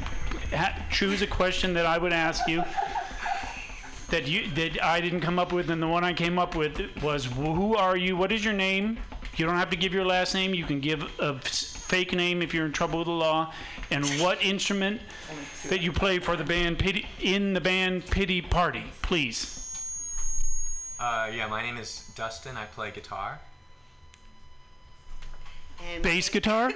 [0.55, 2.63] ha- choose a question that I would ask you
[4.11, 6.79] that you that I didn't come up with, and the one I came up with
[7.03, 8.15] was who are you?
[8.15, 8.97] What is your name?
[9.35, 10.53] You don't have to give your last name.
[10.53, 13.53] You can give a f- fake name if you're in trouble with the law.
[13.89, 15.01] And what instrument
[15.67, 19.57] that you play for the band Pity in the band Pity Party, please.
[20.97, 22.55] Uh, yeah, my name is Dustin.
[22.55, 23.41] I play guitar.
[26.01, 26.71] Bass guitar.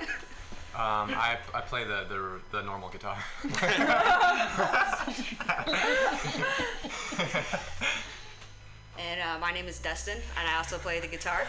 [0.86, 3.18] Um, I, I play the, the, the normal guitar.
[8.98, 11.42] And uh, my name is Dustin, and I also play the guitar.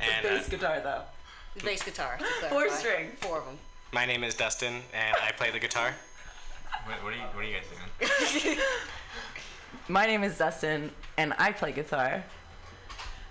[0.00, 1.02] And, bass uh, guitar though.
[1.56, 2.18] The bass guitar.
[2.48, 3.10] Four string.
[3.20, 3.58] Four of them.
[3.92, 5.94] my name is Dustin, and I play the guitar.
[6.86, 8.58] what, what, are you, what are you guys doing?
[9.88, 12.24] My name is Dustin, and I play guitar.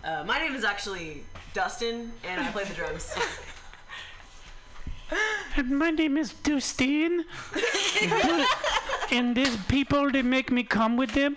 [0.03, 3.13] Uh, my name is actually Dustin, and I play the drums.
[5.57, 7.25] And my name is Dustin.
[9.11, 11.35] and these people they make me come with them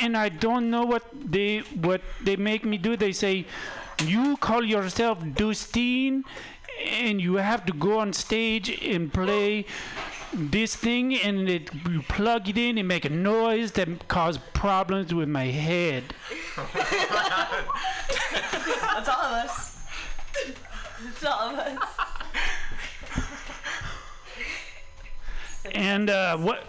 [0.00, 2.96] and I don't know what they what they make me do.
[2.96, 3.46] They say
[4.04, 6.24] you call yourself Dustin
[6.84, 9.66] and you have to go on stage and play
[10.32, 15.14] this thing and it, you plug it in and make a noise that cause problems
[15.14, 16.02] with my head.
[16.74, 16.88] That's
[19.08, 19.76] all of us.
[21.04, 21.63] That's all of us.
[25.74, 26.64] And uh, what,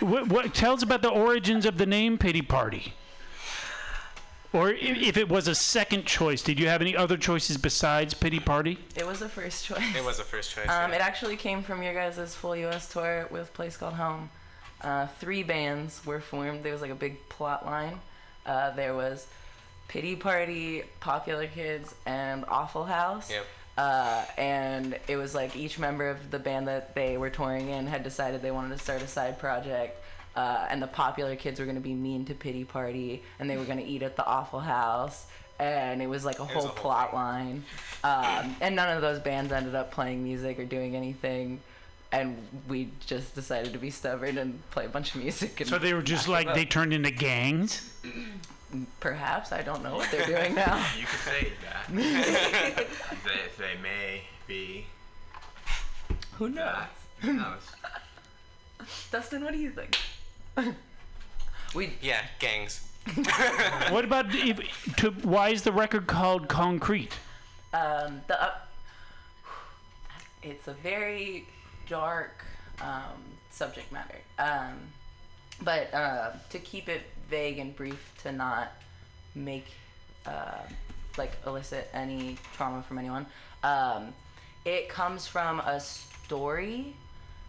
[0.00, 2.94] what what tell us about the origins of the name Pity Party?
[4.52, 8.38] Or if it was a second choice, did you have any other choices besides Pity
[8.38, 8.78] Party?
[8.94, 9.82] It was a first choice.
[9.96, 10.68] It was a first choice.
[10.68, 10.96] Um, yeah.
[10.96, 12.88] it actually came from your guys' full U.S.
[12.88, 14.30] tour with place called Home.
[14.80, 16.62] Uh, three bands were formed.
[16.62, 17.98] There was like a big plot line.
[18.46, 19.26] Uh, there was
[19.88, 23.30] Pity Party, Popular Kids, and Awful House.
[23.30, 23.46] Yep.
[23.76, 27.86] Uh, and it was like each member of the band that they were touring in
[27.86, 30.00] had decided they wanted to start a side project.
[30.36, 33.56] Uh, and the popular kids were going to be mean to Pity Party, and they
[33.56, 35.26] were going to eat at the Awful House.
[35.60, 37.64] And it was like a whole, a whole plot line.
[38.02, 41.60] Um, and none of those bands ended up playing music or doing anything.
[42.10, 42.36] And
[42.68, 45.60] we just decided to be stubborn and play a bunch of music.
[45.60, 47.90] And So they were just like they turned into gangs.
[49.00, 50.84] Perhaps I don't know what they're doing now.
[50.98, 51.88] You could say that.
[53.24, 54.86] they, they may be.
[56.38, 56.56] Who knows?
[56.56, 56.90] That.
[57.20, 57.62] Who knows?
[59.10, 59.96] Dustin, what do you think?
[61.74, 62.88] we yeah, gangs.
[63.90, 64.58] what about if,
[64.96, 67.12] to, why is the record called Concrete?
[67.72, 68.54] Um, the uh,
[70.42, 71.46] it's a very
[71.88, 72.44] dark
[72.80, 73.20] um,
[73.50, 74.18] subject matter.
[74.38, 74.78] Um,
[75.62, 78.72] but uh, to keep it vague and brief, to not
[79.34, 79.66] make
[80.26, 80.58] uh,
[81.16, 83.26] like elicit any trauma from anyone,
[83.62, 84.12] um,
[84.64, 86.94] it comes from a story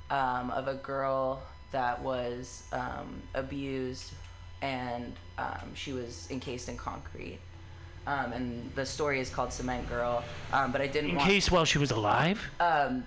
[0.09, 1.41] um, of a girl
[1.71, 4.11] that was um, abused
[4.61, 7.39] and um, she was encased in concrete.
[8.07, 10.23] Um, and the story is called Cement Girl.
[10.53, 12.39] Um, but I didn't In case while she was alive?
[12.59, 13.05] Um,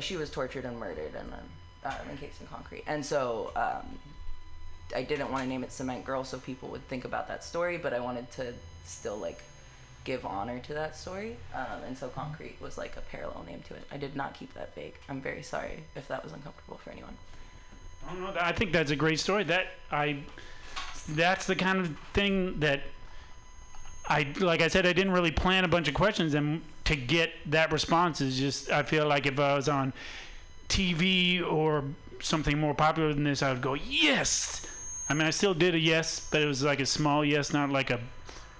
[0.00, 1.40] she was tortured and murdered and then
[1.84, 2.84] um, encased in concrete.
[2.86, 3.98] And so um,
[4.94, 7.78] I didn't want to name it Cement Girl so people would think about that story,
[7.78, 8.54] but I wanted to
[8.84, 9.42] still like
[10.04, 11.36] give honor to that story.
[11.54, 13.82] Um, and so Concrete was like a parallel name to it.
[13.90, 14.94] I did not keep that vague.
[15.08, 17.16] I'm very sorry if that was uncomfortable for anyone.
[18.08, 18.40] I don't know.
[18.40, 19.42] I think that's a great story.
[19.44, 20.18] That I,
[21.08, 22.82] that's the kind of thing that
[24.08, 24.62] I like.
[24.62, 28.20] I said I didn't really plan a bunch of questions, and to get that response
[28.20, 28.70] is just.
[28.70, 29.92] I feel like if I was on
[30.68, 31.82] TV or
[32.20, 34.66] something more popular than this, I would go yes.
[35.08, 37.70] I mean, I still did a yes, but it was like a small yes, not
[37.70, 38.00] like a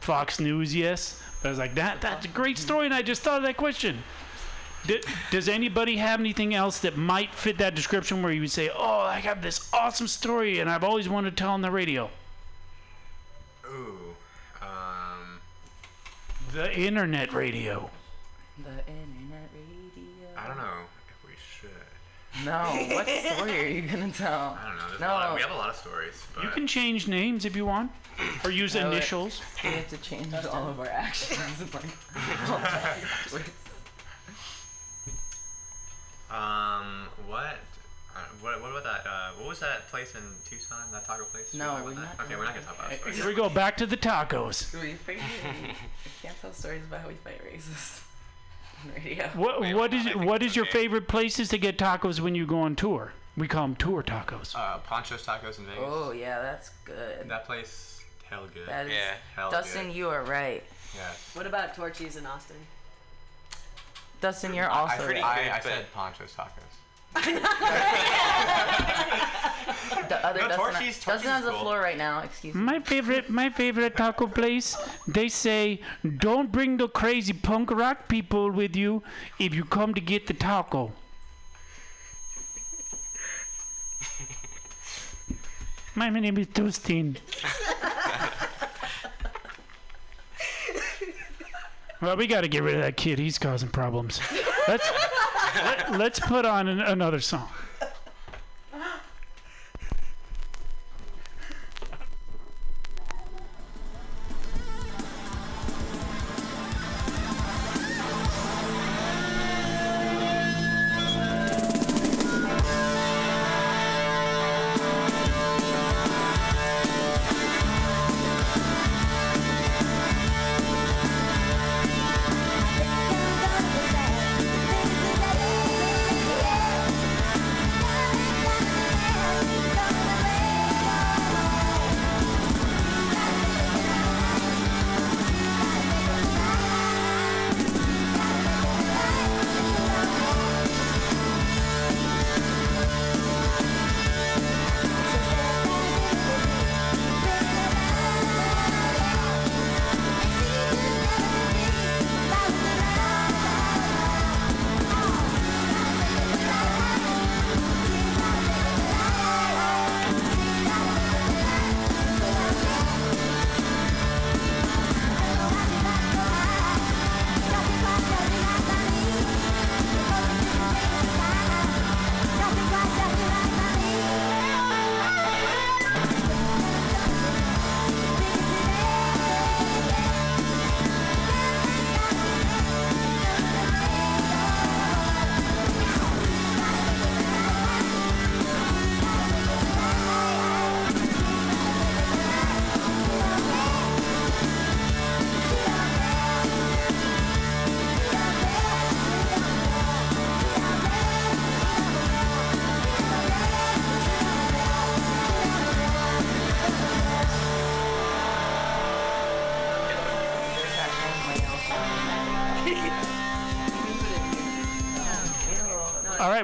[0.01, 1.21] Fox News yes.
[1.43, 2.01] But I was like that.
[2.01, 4.03] That's a great story, and I just thought of that question.
[4.87, 5.03] D-
[5.33, 9.01] does anybody have anything else that might fit that description where you would say, "Oh,
[9.01, 12.11] I have this awesome story and I've always wanted to tell on the radio"?
[13.67, 14.15] Ooh.
[14.63, 15.41] Um.
[16.53, 17.91] The internet radio.
[18.59, 20.29] The internet radio.
[20.37, 20.96] I don't know if we should.
[22.45, 24.59] No, what story are you gonna tell?
[24.61, 24.89] I don't know.
[24.89, 25.07] There's No.
[25.09, 26.23] a lot of, we have a lot of stories.
[26.35, 27.91] But You can change names if you want,
[28.45, 29.41] or use No, it- initials.
[29.65, 31.39] We have to change all of our actions.
[31.61, 31.85] and, like,
[32.51, 33.51] all that afterwards.
[36.31, 37.07] Um.
[37.29, 37.57] What?
[38.15, 39.07] Uh, what, what about that?
[39.09, 40.79] Uh, what was that place in Tucson?
[40.91, 41.51] That taco place?
[41.53, 42.25] Did No, we talk we're about not?
[42.27, 43.07] Okay, we're not gonna talk about that.
[43.07, 43.15] it.
[43.15, 44.73] Here we go back to the tacos.
[44.81, 45.75] We fight, we
[46.23, 48.06] can't tell stories about how we fight racists on
[48.97, 49.29] radio.
[49.35, 50.79] What Wait, what wait, is I think- what is your okay.
[50.79, 53.13] favorite places to get tacos when you go on tour?
[53.37, 54.55] We call them tour tacos.
[54.57, 55.83] Uh, Poncho's Tacos in Vegas.
[55.85, 57.29] Oh yeah, that's good.
[57.29, 58.01] That place,
[58.31, 58.67] hell good.
[58.69, 59.15] That is, Yeah.
[59.35, 59.97] Hell Dustin, good.
[59.97, 60.63] you are right.
[60.95, 61.03] Yeah.
[61.35, 62.57] What about Torchy's in Austin?
[64.23, 65.39] Dustin, you're I, also pretty right.
[65.39, 66.63] I, good, I but- said Poncho's Tacos.
[70.09, 71.61] The other No, Dustin, Torchy's- Dustin has Torchy's the cool.
[71.61, 72.21] floor right now.
[72.21, 72.61] Excuse me.
[72.61, 74.77] My favorite my favorite taco place.
[75.09, 75.81] They say
[76.19, 79.03] don't bring the crazy punk rock people with you
[79.41, 80.93] if you come to get the taco.
[85.95, 87.17] My name is Dustin.
[92.03, 93.19] well, we got to get rid of that kid.
[93.19, 94.21] He's causing problems.
[94.69, 94.91] Let's
[95.57, 97.49] let, let's put on an, another song.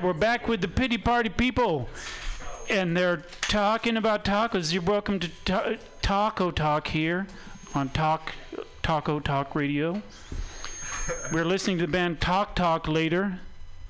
[0.03, 1.89] Right, we're back with the pity party people,
[2.69, 4.73] and they're talking about tacos.
[4.73, 7.27] You're welcome to ta- Taco Talk here
[7.75, 8.33] on Talk
[8.83, 10.03] Taco Talk Radio.
[11.33, 13.39] We're listening to the band Talk Talk later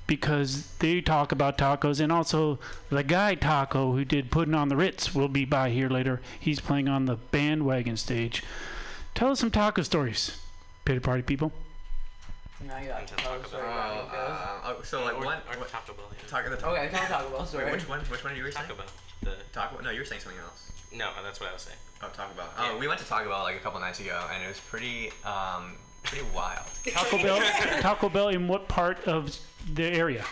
[0.05, 2.59] because they talk about tacos, and also
[2.89, 6.21] the guy Taco who did Putting on the Ritz will be by here later.
[6.39, 8.43] He's playing on the bandwagon stage.
[9.15, 10.37] Tell us some taco stories,
[10.85, 11.51] pity party people.
[12.67, 14.19] Now you got to tell us Oh, about it goes.
[14.29, 15.37] uh, oh, so like Or- one.
[15.51, 16.27] or what- Taco Bell, yeah.
[16.29, 17.65] Taco, the, Okay, tell Taco Bell story.
[17.65, 17.99] Wait, which one?
[18.01, 18.67] Which one are you were saying?
[18.67, 18.85] Taco Bell.
[19.21, 19.75] The Taco.
[19.75, 19.83] Bell.
[19.85, 20.71] No, you were saying something else.
[20.91, 21.77] no, that's what I was saying.
[22.01, 22.49] Oh, Taco Bell.
[22.57, 25.11] Oh, we went to Taco Bell like a couple nights ago, and it was pretty,
[25.25, 26.65] um, pretty wild.
[26.85, 27.41] Taco Bell,
[27.81, 29.37] Taco Bell in what part of
[29.73, 30.23] the area?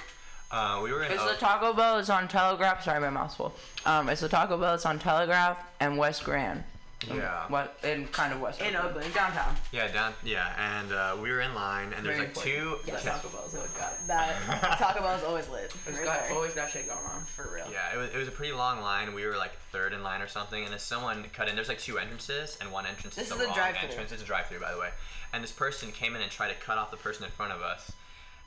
[0.51, 1.11] Uh, we were in.
[1.11, 1.97] It's the Taco Bell.
[1.99, 2.83] It's on Telegraph.
[2.83, 3.53] Sorry, my mouth's full.
[3.85, 4.75] Um, it's the Taco Bell.
[4.75, 6.63] It's on Telegraph and West Grand.
[7.07, 7.45] Yeah.
[7.47, 8.95] What in kind of West In Oakland.
[8.97, 9.13] Oakland.
[9.15, 9.55] downtown.
[9.71, 10.13] Yeah, down.
[10.23, 12.49] Yeah, and uh, we were in line, and there's Very like two.
[12.77, 12.87] important.
[12.87, 13.97] Yeah, Taco Bell's always got it.
[14.07, 15.73] That Taco Bell's always lit.
[15.87, 16.33] It's right got there.
[16.35, 17.23] always got shit going on.
[17.25, 17.65] for real.
[17.71, 19.13] Yeah, it was, it was a pretty long line.
[19.15, 21.55] We were like third in line or something, and then someone cut in.
[21.55, 23.89] There's like two entrances, and one entrance This is the is a wrong drive-thru.
[23.89, 24.11] entrance.
[24.11, 24.89] It's a drive-through, by the way.
[25.33, 27.61] And this person came in and tried to cut off the person in front of
[27.61, 27.91] us,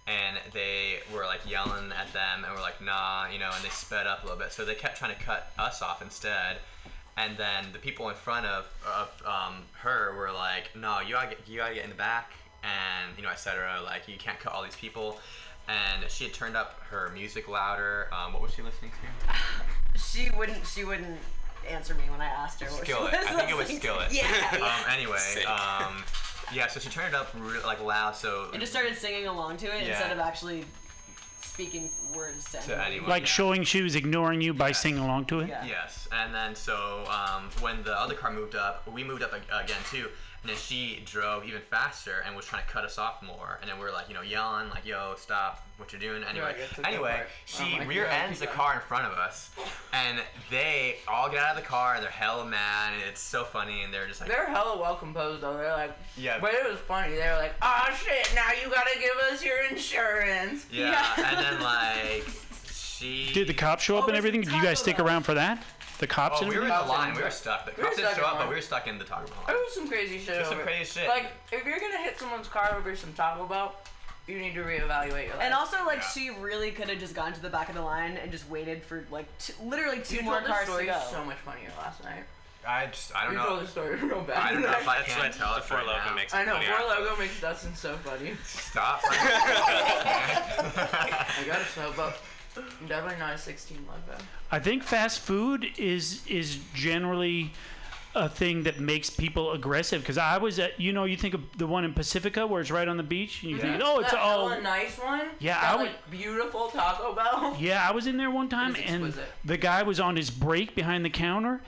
[0.06, 3.70] and they were like yelling at them, and we're like, nah, you know, and they
[3.70, 4.52] sped up a little bit.
[4.52, 6.58] So they kept trying to cut us off instead.
[7.16, 11.28] And then the people in front of, of um, her were like, no, you gotta,
[11.28, 12.32] get, you gotta get in the back,
[12.64, 13.80] and you know, etc.
[13.84, 15.18] Like you can't cut all these people.
[15.68, 18.08] And she had turned up her music louder.
[18.12, 19.34] Um, what was she listening to?
[19.96, 20.66] She wouldn't.
[20.66, 21.18] She wouldn't
[21.68, 22.66] answer me when I asked her.
[22.66, 23.12] What Skillet.
[23.12, 23.86] She was I think it was listening to.
[23.86, 24.12] Skillet.
[24.12, 24.58] Yeah.
[24.58, 24.64] yeah.
[24.86, 26.02] um, anyway, um,
[26.52, 26.66] yeah.
[26.66, 29.66] So she turned it up re- like loud, so and just started singing along to
[29.66, 29.90] it Yeah.
[29.90, 30.64] instead of actually
[31.54, 32.90] speaking words to, to anybody.
[32.90, 33.10] anyone.
[33.10, 33.28] Like yeah.
[33.28, 35.48] showing she was ignoring you by singing along to it?
[35.48, 35.64] Yeah.
[35.64, 39.76] Yes, and then so um, when the other car moved up, we moved up again
[39.88, 40.08] too,
[40.44, 43.70] and then she drove even faster and was trying to cut us off more, and
[43.70, 46.56] then we are like, you know, yelling like, "Yo, stop what you're doing!" Anyway, like,
[46.58, 49.50] it's a good anyway, she Oh rear God, ends the car in front of us,
[49.94, 50.18] and
[50.50, 53.82] they all get out of the car and they're hella mad, and it's so funny,
[53.84, 55.56] and they're just like, They're hella well composed though.
[55.56, 56.38] They're like, Yeah.
[56.42, 57.14] But it was funny.
[57.14, 60.66] They were like, oh shit, now you gotta give us your insurance.
[60.70, 62.24] yeah, and then like
[62.70, 64.42] she Did the cops show up Oh, and everything?
[64.42, 65.62] Did you guys stick around for that?
[65.98, 66.86] The cops Oh, and we were in everything?
[66.88, 67.14] the line.
[67.14, 67.64] We were stuck.
[67.66, 68.48] The We were cops didn't stuck show in up, but line.
[68.48, 69.44] we were stuck in the Taco Bell.
[69.46, 70.26] There was some crazy shit.
[70.34, 71.08] There's some over- crazy shit.
[71.08, 73.74] Like, if you're gonna hit someone's car over some Taco Bell,
[74.26, 75.40] you need to reevaluate your life.
[75.40, 76.08] And also, like, Yeah.
[76.08, 78.82] she really could have just gone to the back of the line and just waited
[78.82, 81.02] for like two, literally two you more told cars the story to go.
[81.10, 82.24] so much funnier last night.
[82.66, 83.46] I just, I don't You know.
[83.46, 84.38] told the story real bad.
[84.38, 86.14] I don't know if I That's can tell the it Four right Loko now.
[86.14, 86.32] makes.
[86.32, 87.02] I know, funny Four after.
[87.04, 88.34] Logo makes Dustin so funny.
[88.42, 89.02] Stop.
[90.64, 92.16] I gotta sub up.
[92.88, 94.22] Definitely not a 16 like that.
[94.50, 97.52] I think fast food is is generally
[98.14, 101.40] a thing that makes people aggressive because I was at you know you think of
[101.58, 103.82] the one in Pacifica where it's right on the beach and you think mm-hmm.
[103.84, 105.22] oh it's that all hella nice one.
[105.40, 107.56] Yeah, that, I would- like, beautiful Taco Bell.
[107.60, 109.12] yeah I was in there one time and
[109.44, 111.60] the guy was on his break behind the counter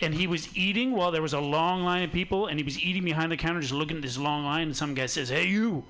[0.00, 2.78] and he was eating while there was a long line of people and he was
[2.80, 5.46] eating behind the counter just looking at this long line and some guy says hey
[5.46, 5.84] you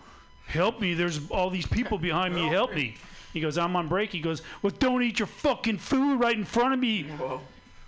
[0.46, 2.94] help me there's all these people behind me help me
[3.34, 6.44] he goes I'm on break he goes well don't eat your fucking food right in
[6.46, 7.40] front of me Whoa.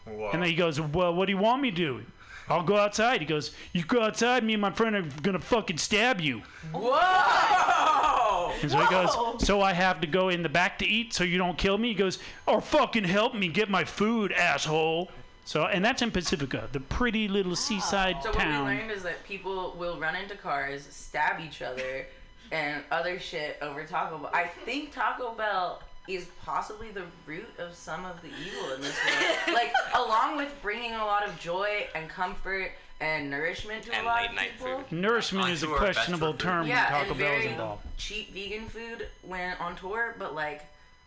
[0.05, 0.31] Whoa.
[0.33, 2.03] And then he goes, Well, what do you want me to do?
[2.49, 3.21] I'll go outside.
[3.21, 6.43] He goes, You go outside, me and my friend are gonna fucking stab you.
[6.73, 8.53] Whoa!
[8.63, 11.25] And so he goes, So I have to go in the back to eat so
[11.25, 11.89] you don't kill me?
[11.89, 15.11] He goes, Or fucking help me get my food, asshole.
[15.45, 18.65] So, and that's in Pacifica, the pretty little seaside So what we town.
[18.67, 22.07] learned is that people will run into cars, stab each other,
[22.53, 24.31] and other shit over Taco Bell.
[24.33, 28.97] I think Taco Bell is possibly the root of some of the evil in this
[29.05, 29.37] world.
[29.55, 34.09] like, along with bringing a lot of joy and comfort and nourishment to And a
[34.09, 34.79] lot late of night people.
[34.79, 34.93] food.
[34.93, 36.41] Nourishment On is a tour, best questionable for food.
[36.41, 37.83] term Yeah, when Taco and Bell's very involved.
[37.99, 40.63] cheap vegan food when on tour, but like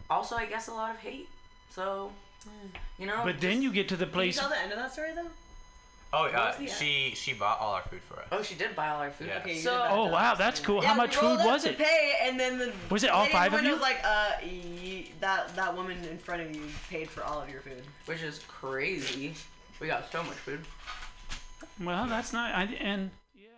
[0.09, 1.29] also I guess a lot of hate.
[1.71, 2.11] So,
[2.43, 2.67] hmm.
[2.97, 3.21] you know.
[3.23, 4.37] But then you get to the place.
[4.37, 4.49] Can you place.
[4.49, 5.29] tell the end of that story though?
[6.11, 8.25] Oh, uh, was the she she bought all our food for us.
[8.31, 9.27] Oh, she did buy all our food.
[9.27, 9.37] Yeah.
[9.39, 10.37] Okay, So- Oh, wow, us.
[10.39, 10.81] that's cool.
[10.81, 11.77] Yeah, How we much food up was to it?
[11.77, 13.73] Pay, and then the Was it all five of in front you?
[13.73, 17.49] Was like, uh, y- that that woman in front of you paid for all of
[17.49, 17.83] your food.
[18.05, 19.35] Which is crazy.
[19.79, 20.61] We got so much food.
[21.79, 22.53] Well, that's not.
[22.55, 23.49] I, and yeah.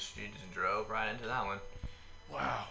[0.00, 1.58] And she just drove right into that one.
[2.32, 2.64] Wow.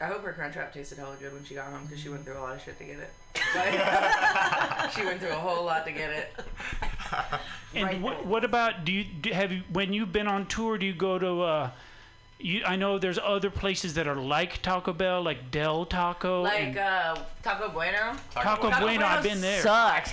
[0.00, 2.38] I hope her crunchwrap tasted hella good when she got home because she went through
[2.38, 3.10] a lot of shit to get it.
[4.94, 6.30] She went through a whole lot to get it.
[7.74, 10.76] And right wh- what about do you do, have you when you've been on tour?
[10.76, 11.42] Do you go to?
[11.42, 11.70] Uh,
[12.38, 16.42] you, I know there's other places that are like Taco Bell, like Del Taco.
[16.42, 18.14] Like and uh, Taco Bueno.
[18.34, 19.62] Taco Bueno, I've been there.
[19.62, 20.12] Sucks.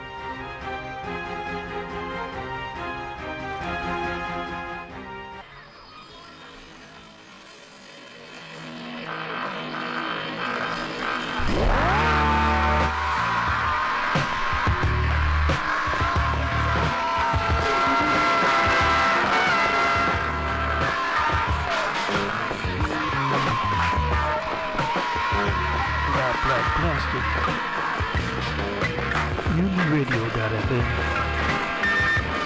[30.01, 30.87] UniRadio.fm.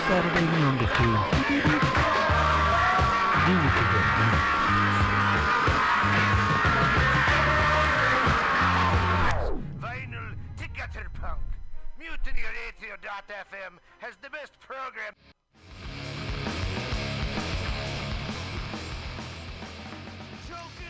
[0.10, 0.91] Saturday noon to 2.
[0.91, 1.11] Do
[3.64, 4.07] what you got
[9.80, 11.40] Vinyl to gutter punk.
[11.98, 15.14] MutinyRadio.fm has the best program.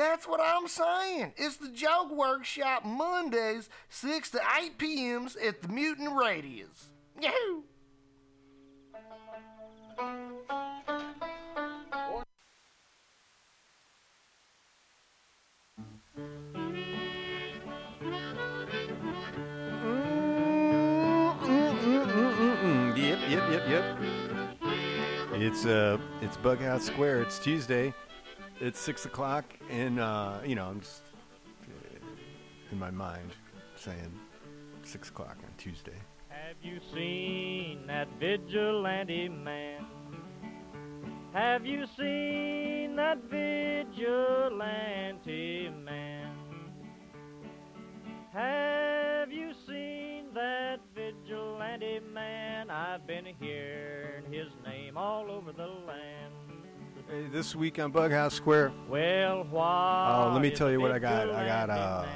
[0.00, 1.34] That's what I'm saying.
[1.36, 6.86] It's the Joke Workshop Mondays, 6 to 8 p.m.s at the Mutant Radius.
[7.20, 7.64] Yahoo!
[21.44, 22.96] Mm-mm-mm-mm-mm.
[22.96, 23.98] Yep, yep, yep, yep.
[25.34, 27.20] It's uh, it's Bughouse Square.
[27.20, 27.92] It's Tuesday.
[28.62, 31.00] It's six o'clock, and uh, you know, I'm just
[31.62, 31.96] uh,
[32.70, 33.30] in my mind
[33.74, 34.12] saying
[34.82, 35.96] six o'clock on Tuesday.
[36.28, 39.86] Have you seen that vigilante man?
[41.32, 44.60] Have you seen that vigilante
[45.82, 46.36] man?
[48.34, 52.68] Have you seen that vigilante man?
[52.68, 56.34] I've been hearing his name all over the land.
[57.10, 58.70] Hey, this week on Bughouse Square.
[58.88, 60.28] Well, why?
[60.28, 61.28] Oh, let me tell you what I got.
[61.28, 62.06] I got uh.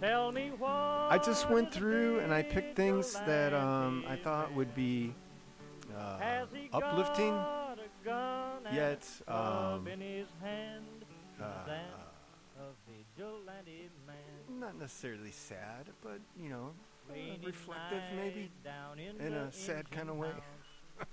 [0.00, 0.68] Tell me what.
[0.68, 5.14] I just went through and I picked things that um, I thought would be
[5.96, 7.38] uh, uplifting,
[8.72, 11.04] yet um, in his hand.
[11.40, 11.84] uh, That
[12.58, 14.58] a vigilante man.
[14.58, 16.72] not necessarily sad, but you know,
[17.10, 17.14] uh,
[17.46, 18.50] reflective maybe
[18.96, 20.32] in in a sad kind of way.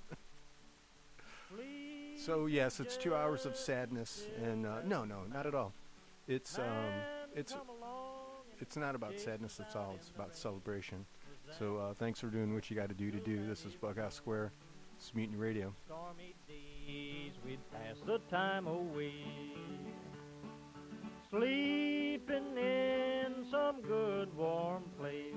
[2.18, 5.74] so yes, it's two hours of sadness, and uh, no, no, not at all.
[6.28, 6.66] It's um,
[7.36, 7.56] it's
[8.60, 9.60] it's not about sadness.
[9.60, 11.06] at all it's about celebration.
[11.58, 13.46] So uh, thanks for doing what you got to do to do.
[13.48, 14.52] This is Bughouse Square.
[14.98, 15.74] It's Mutiny Radio.
[15.86, 19.14] stormy days we'd pass the time away.
[21.30, 25.34] Sleeping in some good warm place.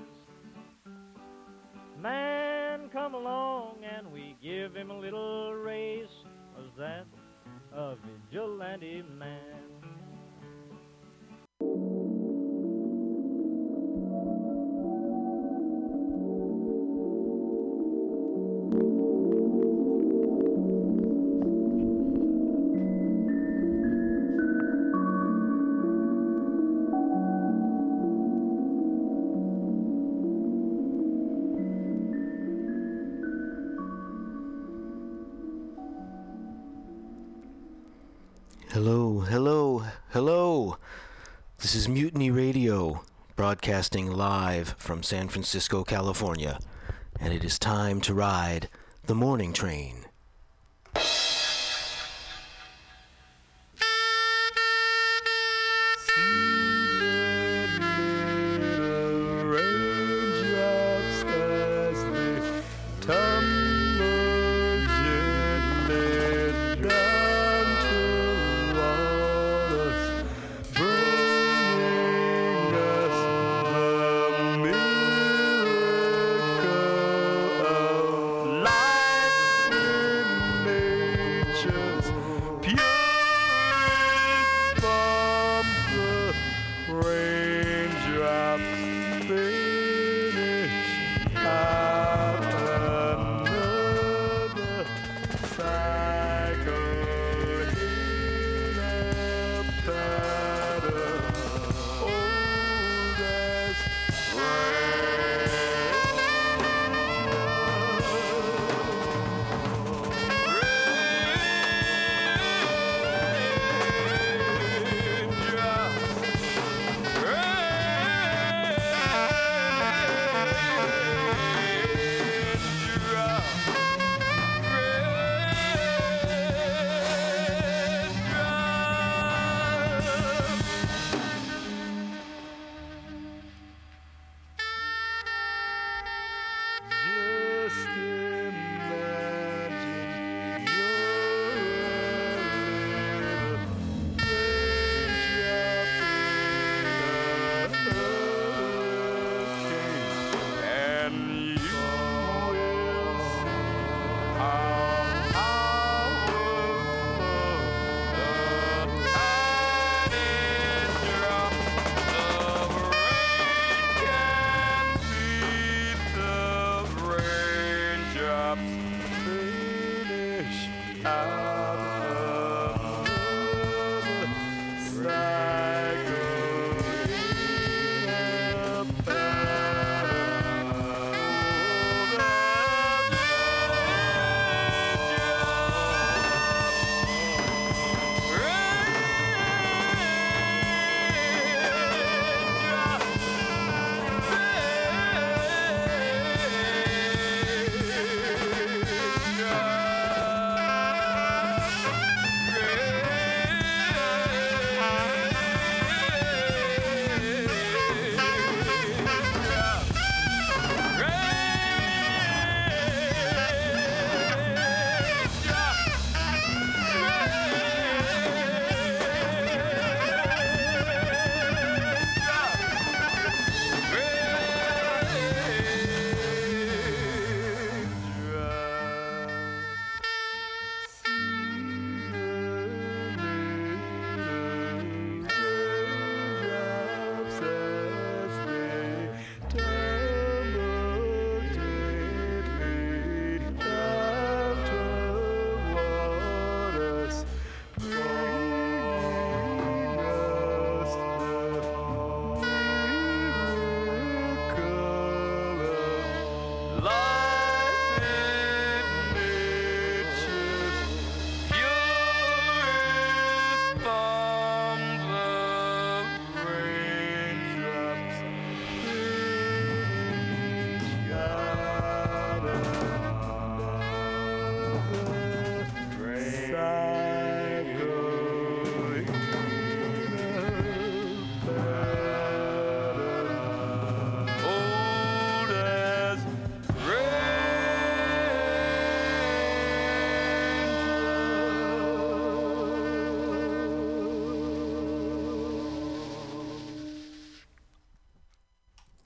[2.01, 6.07] Man come along and we give him a little race.
[6.55, 7.05] Was that
[7.75, 7.95] a
[8.31, 9.80] vigilante man?
[43.61, 46.57] Broadcasting live from San Francisco, California,
[47.19, 48.67] and it is time to ride
[49.05, 50.07] the morning train.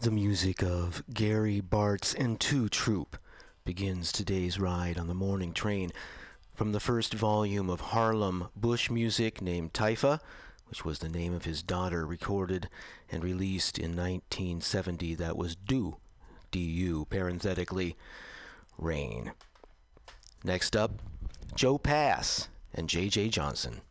[0.05, 3.17] The music of Gary Bartz and Ntu Troop
[3.63, 5.91] begins today's ride on the morning train
[6.53, 10.19] from the first volume of Harlem Bush music named Taifa,
[10.69, 12.69] which was the name of his daughter, recorded
[13.11, 15.15] and released in 1970.
[15.15, 15.97] That was Du,
[16.51, 17.95] D-U, parenthetically,
[18.77, 19.31] Rain.
[20.43, 21.01] Next up,
[21.55, 23.29] Joe Pass and J.J.
[23.29, 23.81] Johnson.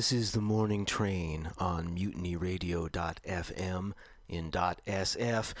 [0.00, 3.92] This is the morning train on mutinyradio.fm
[4.30, 5.52] in .sf,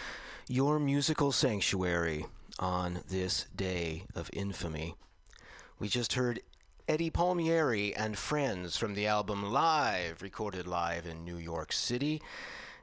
[0.48, 2.24] your musical sanctuary
[2.58, 4.94] on this day of infamy.
[5.78, 6.40] We just heard
[6.88, 12.22] Eddie Palmieri and Friends from the album Live, recorded live in New York City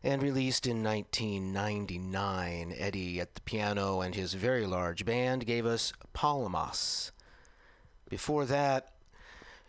[0.03, 2.75] and released in 1999.
[2.77, 7.11] Eddie at the piano and his very large band gave us Palmas.
[8.07, 8.93] Before that,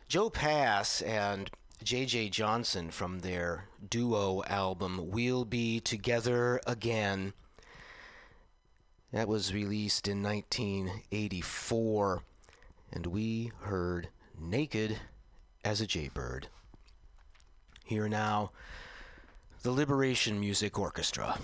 [0.07, 1.51] Joe Pass and
[1.83, 2.31] J.J.
[2.31, 7.35] Johnson from their duo album We'll Be Together Again.
[9.13, 12.23] That was released in 1984,
[12.93, 14.99] and we heard Naked
[15.65, 16.49] as a Jaybird.
[17.85, 18.51] Here now,
[19.63, 21.39] the Liberation Music Orchestra.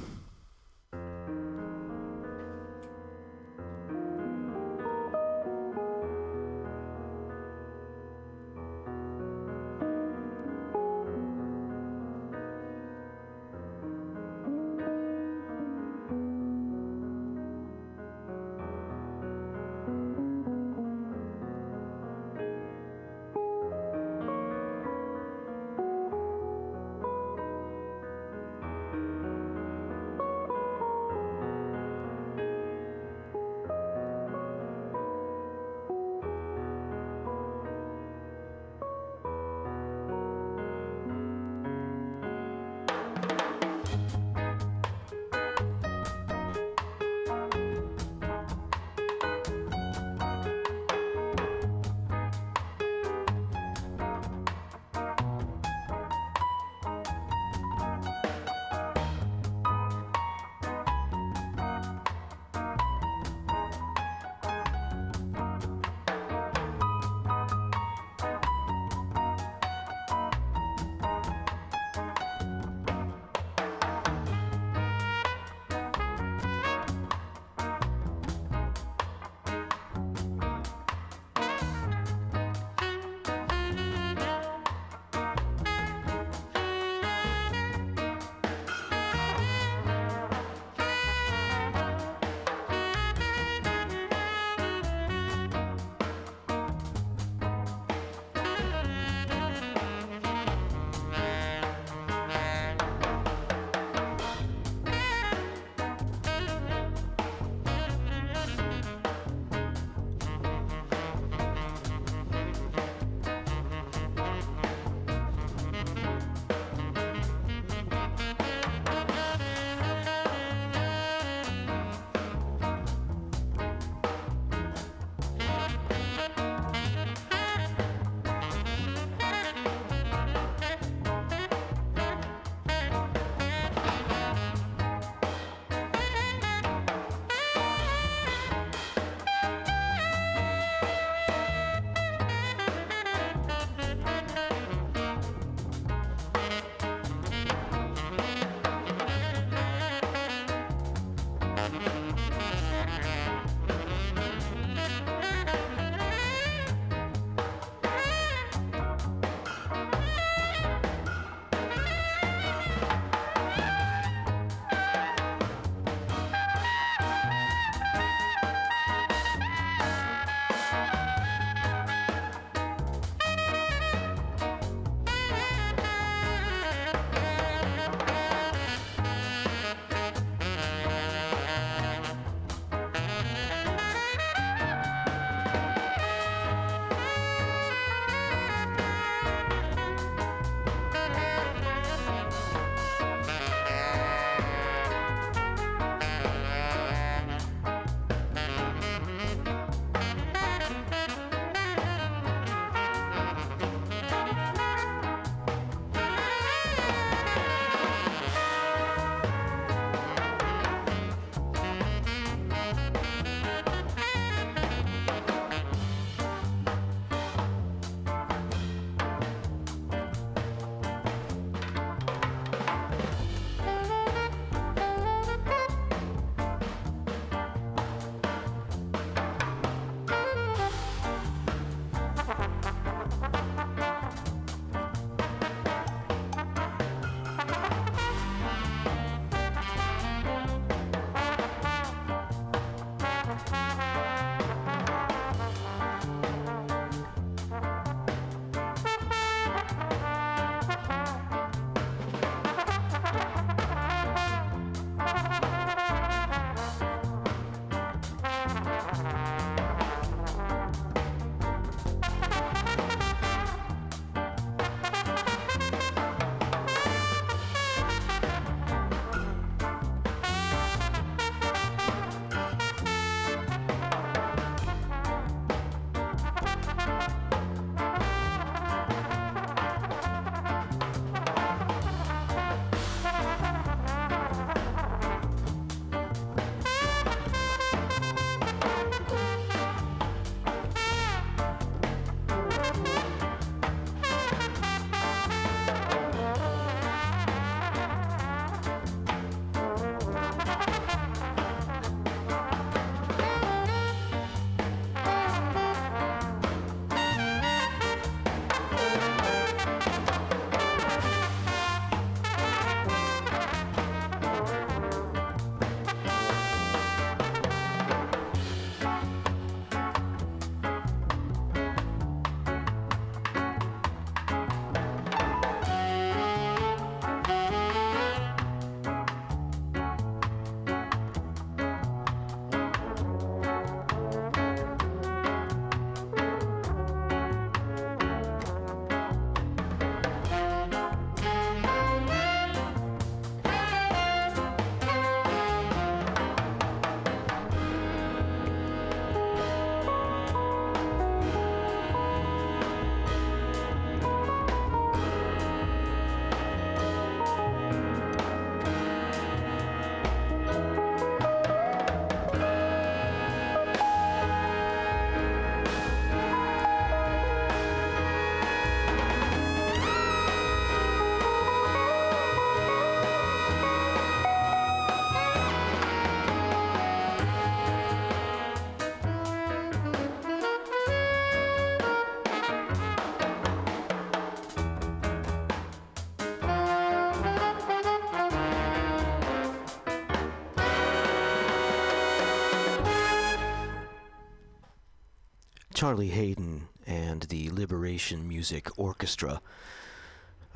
[395.85, 399.43] Charlie Haden and the Liberation Music Orchestra,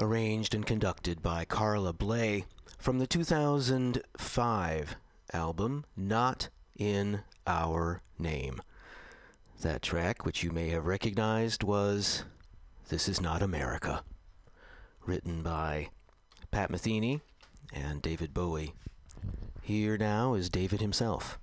[0.00, 2.46] arranged and conducted by Carla Bley
[2.78, 4.96] from the 2005
[5.34, 6.48] album Not
[6.78, 8.62] in Our Name.
[9.60, 12.24] That track, which you may have recognized, was
[12.88, 14.02] This Is Not America,
[15.04, 15.90] written by
[16.50, 17.20] Pat Metheny
[17.70, 18.72] and David Bowie.
[19.60, 21.38] Here now is David himself.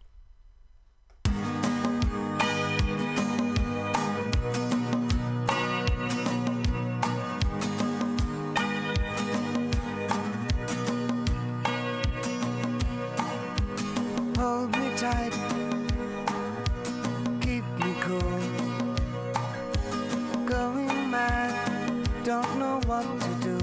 [14.45, 15.33] Hold me tight,
[17.41, 18.39] keep me cool.
[20.45, 23.57] Going mad, don't know what to do.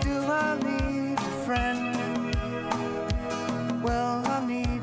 [0.00, 0.14] Do
[0.44, 1.82] I need a friend?
[3.82, 4.81] Well, I need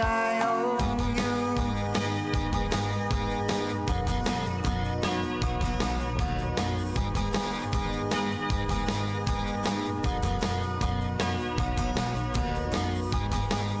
[0.00, 0.78] I owe
[1.16, 1.34] you.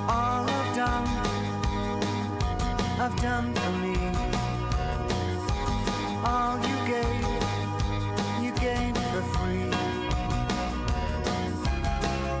[0.08, 1.08] All I've done,
[3.00, 3.96] I've done for me.
[6.24, 7.26] All you gave,
[8.42, 9.70] you gave for free.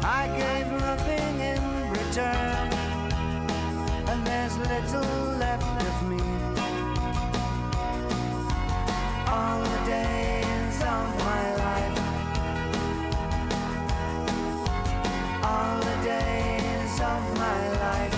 [0.02, 2.57] I gave nothing in return,
[4.58, 6.20] little left of me.
[9.28, 11.98] All the days of my life,
[15.44, 18.17] all the days of my life,